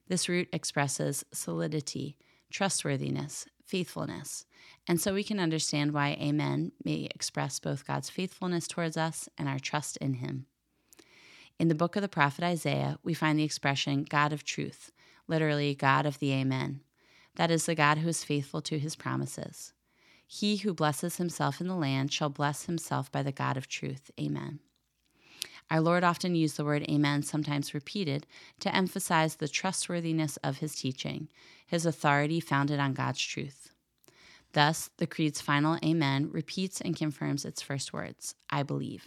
This 0.07 0.27
root 0.27 0.49
expresses 0.51 1.23
solidity, 1.31 2.17
trustworthiness, 2.51 3.45
faithfulness, 3.73 4.45
and 4.87 5.01
so 5.01 5.15
we 5.15 5.23
can 5.23 5.39
understand 5.39 5.93
why 5.93 6.09
Amen 6.21 6.73
may 6.85 7.09
express 7.09 7.57
both 7.57 7.87
God's 7.87 8.07
faithfulness 8.07 8.67
towards 8.67 8.97
us 8.97 9.27
and 9.35 9.49
our 9.49 9.57
trust 9.57 9.97
in 9.97 10.13
Him. 10.13 10.45
In 11.57 11.69
the 11.69 11.81
book 11.81 11.95
of 11.95 12.03
the 12.03 12.07
prophet 12.07 12.43
Isaiah, 12.43 12.99
we 13.01 13.15
find 13.15 13.39
the 13.39 13.43
expression 13.43 14.03
God 14.03 14.31
of 14.31 14.43
truth, 14.43 14.91
literally, 15.27 15.73
God 15.73 16.05
of 16.05 16.19
the 16.19 16.31
Amen. 16.33 16.81
That 17.35 17.49
is 17.49 17.65
the 17.65 17.73
God 17.73 17.97
who 17.97 18.09
is 18.09 18.23
faithful 18.23 18.61
to 18.61 18.77
his 18.77 18.95
promises. 18.95 19.73
He 20.27 20.57
who 20.57 20.75
blesses 20.75 21.17
himself 21.17 21.59
in 21.59 21.67
the 21.67 21.75
land 21.75 22.13
shall 22.13 22.29
bless 22.29 22.65
himself 22.65 23.11
by 23.11 23.23
the 23.23 23.31
God 23.31 23.57
of 23.57 23.67
truth. 23.67 24.11
Amen. 24.21 24.59
Our 25.71 25.81
Lord 25.81 26.03
often 26.03 26.35
used 26.35 26.57
the 26.57 26.65
word 26.65 26.85
amen, 26.87 27.23
sometimes 27.23 27.73
repeated, 27.73 28.27
to 28.59 28.75
emphasize 28.75 29.37
the 29.37 29.47
trustworthiness 29.47 30.37
of 30.37 30.59
his 30.59 30.75
teaching, 30.75 31.29
his 31.65 31.87
authority 31.87 32.39
founded 32.39 32.79
on 32.79 32.93
God's 32.93 33.21
truth. 33.21 33.62
Thus, 34.53 34.91
the 34.97 35.07
Creed's 35.07 35.41
final 35.41 35.77
amen 35.83 36.29
repeats 36.31 36.79
and 36.79 36.95
confirms 36.95 37.43
its 37.43 37.61
first 37.61 37.91
words 37.91 38.35
I 38.49 38.63
believe. 38.63 39.05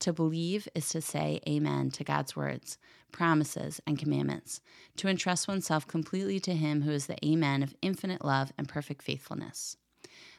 To 0.00 0.12
believe 0.12 0.68
is 0.74 0.88
to 0.90 1.00
say 1.00 1.40
amen 1.48 1.90
to 1.92 2.04
God's 2.04 2.36
words, 2.36 2.78
promises, 3.10 3.80
and 3.86 3.98
commandments, 3.98 4.60
to 4.96 5.08
entrust 5.08 5.48
oneself 5.48 5.86
completely 5.86 6.38
to 6.40 6.54
Him 6.54 6.82
who 6.82 6.90
is 6.90 7.06
the 7.06 7.24
amen 7.24 7.62
of 7.62 7.74
infinite 7.82 8.24
love 8.24 8.52
and 8.58 8.68
perfect 8.68 9.02
faithfulness. 9.02 9.76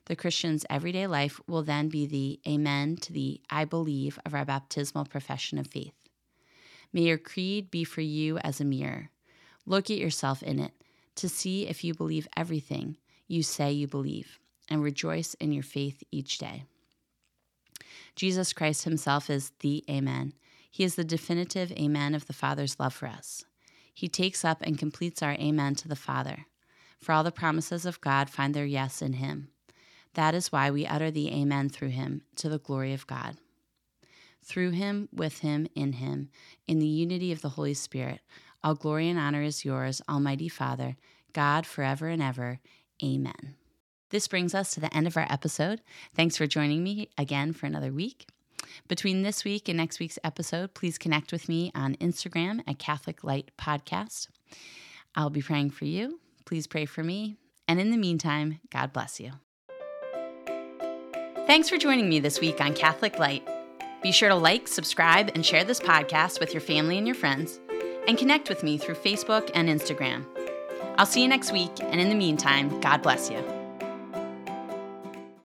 The 0.05 0.15
Christian's 0.15 0.65
everyday 0.69 1.07
life 1.07 1.39
will 1.47 1.63
then 1.63 1.89
be 1.89 2.05
the 2.05 2.39
amen 2.47 2.97
to 2.97 3.13
the 3.13 3.41
I 3.49 3.65
believe 3.65 4.17
of 4.25 4.33
our 4.33 4.45
baptismal 4.45 5.05
profession 5.05 5.57
of 5.57 5.67
faith. 5.67 5.93
May 6.91 7.01
your 7.01 7.17
creed 7.17 7.69
be 7.69 7.83
for 7.83 8.01
you 8.01 8.37
as 8.39 8.59
a 8.59 8.65
mirror. 8.65 9.11
Look 9.65 9.91
at 9.91 9.97
yourself 9.97 10.41
in 10.41 10.59
it 10.59 10.73
to 11.15 11.29
see 11.29 11.67
if 11.67 11.83
you 11.83 11.93
believe 11.93 12.27
everything 12.35 12.97
you 13.29 13.43
say 13.43 13.71
you 13.71 13.87
believe, 13.87 14.39
and 14.69 14.83
rejoice 14.83 15.35
in 15.35 15.53
your 15.53 15.63
faith 15.63 16.03
each 16.11 16.37
day. 16.37 16.65
Jesus 18.17 18.51
Christ 18.51 18.83
himself 18.83 19.29
is 19.29 19.53
the 19.61 19.85
Amen. 19.89 20.33
He 20.69 20.83
is 20.83 20.95
the 20.95 21.05
definitive 21.05 21.71
Amen 21.71 22.13
of 22.13 22.27
the 22.27 22.33
Father's 22.33 22.77
love 22.79 22.93
for 22.93 23.07
us. 23.07 23.45
He 23.93 24.09
takes 24.09 24.43
up 24.43 24.61
and 24.61 24.77
completes 24.77 25.23
our 25.23 25.33
Amen 25.33 25.75
to 25.75 25.87
the 25.87 25.95
Father. 25.95 26.45
For 26.99 27.13
all 27.13 27.23
the 27.23 27.31
promises 27.31 27.85
of 27.85 28.01
God 28.01 28.29
find 28.29 28.53
their 28.53 28.65
yes 28.65 29.01
in 29.01 29.13
him. 29.13 29.49
That 30.15 30.35
is 30.35 30.51
why 30.51 30.69
we 30.71 30.85
utter 30.85 31.11
the 31.11 31.31
Amen 31.31 31.69
through 31.69 31.89
him, 31.89 32.23
to 32.35 32.49
the 32.49 32.59
glory 32.59 32.93
of 32.93 33.07
God. 33.07 33.37
through 34.43 34.71
him, 34.71 35.07
with 35.13 35.39
him, 35.39 35.67
in 35.75 35.93
him, 35.93 36.29
in 36.67 36.79
the 36.79 36.87
unity 36.87 37.31
of 37.31 37.41
the 37.41 37.49
Holy 37.49 37.73
Spirit. 37.73 38.21
All 38.63 38.75
glory 38.75 39.09
and 39.09 39.19
honor 39.19 39.41
is 39.43 39.65
yours, 39.65 40.01
Almighty 40.09 40.49
Father, 40.49 40.97
God, 41.33 41.65
forever 41.65 42.07
and 42.07 42.21
ever. 42.21 42.59
Amen. 43.03 43.55
This 44.09 44.27
brings 44.27 44.55
us 44.55 44.73
to 44.73 44.79
the 44.79 44.95
end 44.95 45.07
of 45.07 45.17
our 45.17 45.27
episode. 45.29 45.81
Thanks 46.15 46.35
for 46.35 46.47
joining 46.47 46.83
me 46.83 47.09
again 47.17 47.53
for 47.53 47.65
another 47.65 47.91
week. 47.91 48.27
Between 48.87 49.23
this 49.23 49.43
week 49.43 49.69
and 49.69 49.77
next 49.77 49.99
week's 49.99 50.19
episode, 50.23 50.73
please 50.73 50.97
connect 50.97 51.31
with 51.31 51.47
me 51.47 51.71
on 51.75 51.95
Instagram 51.95 52.61
at 52.67 52.79
Catholic 52.79 53.23
Light 53.23 53.51
Podcast. 53.57 54.27
I'll 55.15 55.29
be 55.29 55.41
praying 55.41 55.71
for 55.71 55.85
you. 55.85 56.19
Please 56.45 56.67
pray 56.67 56.85
for 56.85 57.03
me. 57.03 57.35
And 57.67 57.79
in 57.79 57.91
the 57.91 57.97
meantime, 57.97 58.59
God 58.71 58.91
bless 58.93 59.19
you. 59.19 59.33
Thanks 61.45 61.69
for 61.69 61.77
joining 61.77 62.09
me 62.09 62.19
this 62.19 62.39
week 62.39 62.61
on 62.61 62.73
Catholic 62.73 63.17
Light. 63.19 63.47
Be 64.01 64.11
sure 64.11 64.29
to 64.29 64.35
like, 64.35 64.67
subscribe, 64.67 65.31
and 65.35 65.45
share 65.45 65.63
this 65.63 65.79
podcast 65.79 66.39
with 66.39 66.53
your 66.53 66.61
family 66.61 66.97
and 66.97 67.05
your 67.05 67.15
friends, 67.15 67.59
and 68.07 68.17
connect 68.17 68.49
with 68.49 68.63
me 68.63 68.77
through 68.77 68.95
Facebook 68.95 69.51
and 69.53 69.67
Instagram. 69.67 70.25
I'll 70.99 71.05
see 71.05 71.21
you 71.21 71.29
next 71.29 71.53
week, 71.53 71.71
and 71.79 72.01
in 72.01 72.09
the 72.09 72.15
meantime, 72.15 72.77
God 72.81 73.01
bless 73.01 73.29
you. 73.29 73.58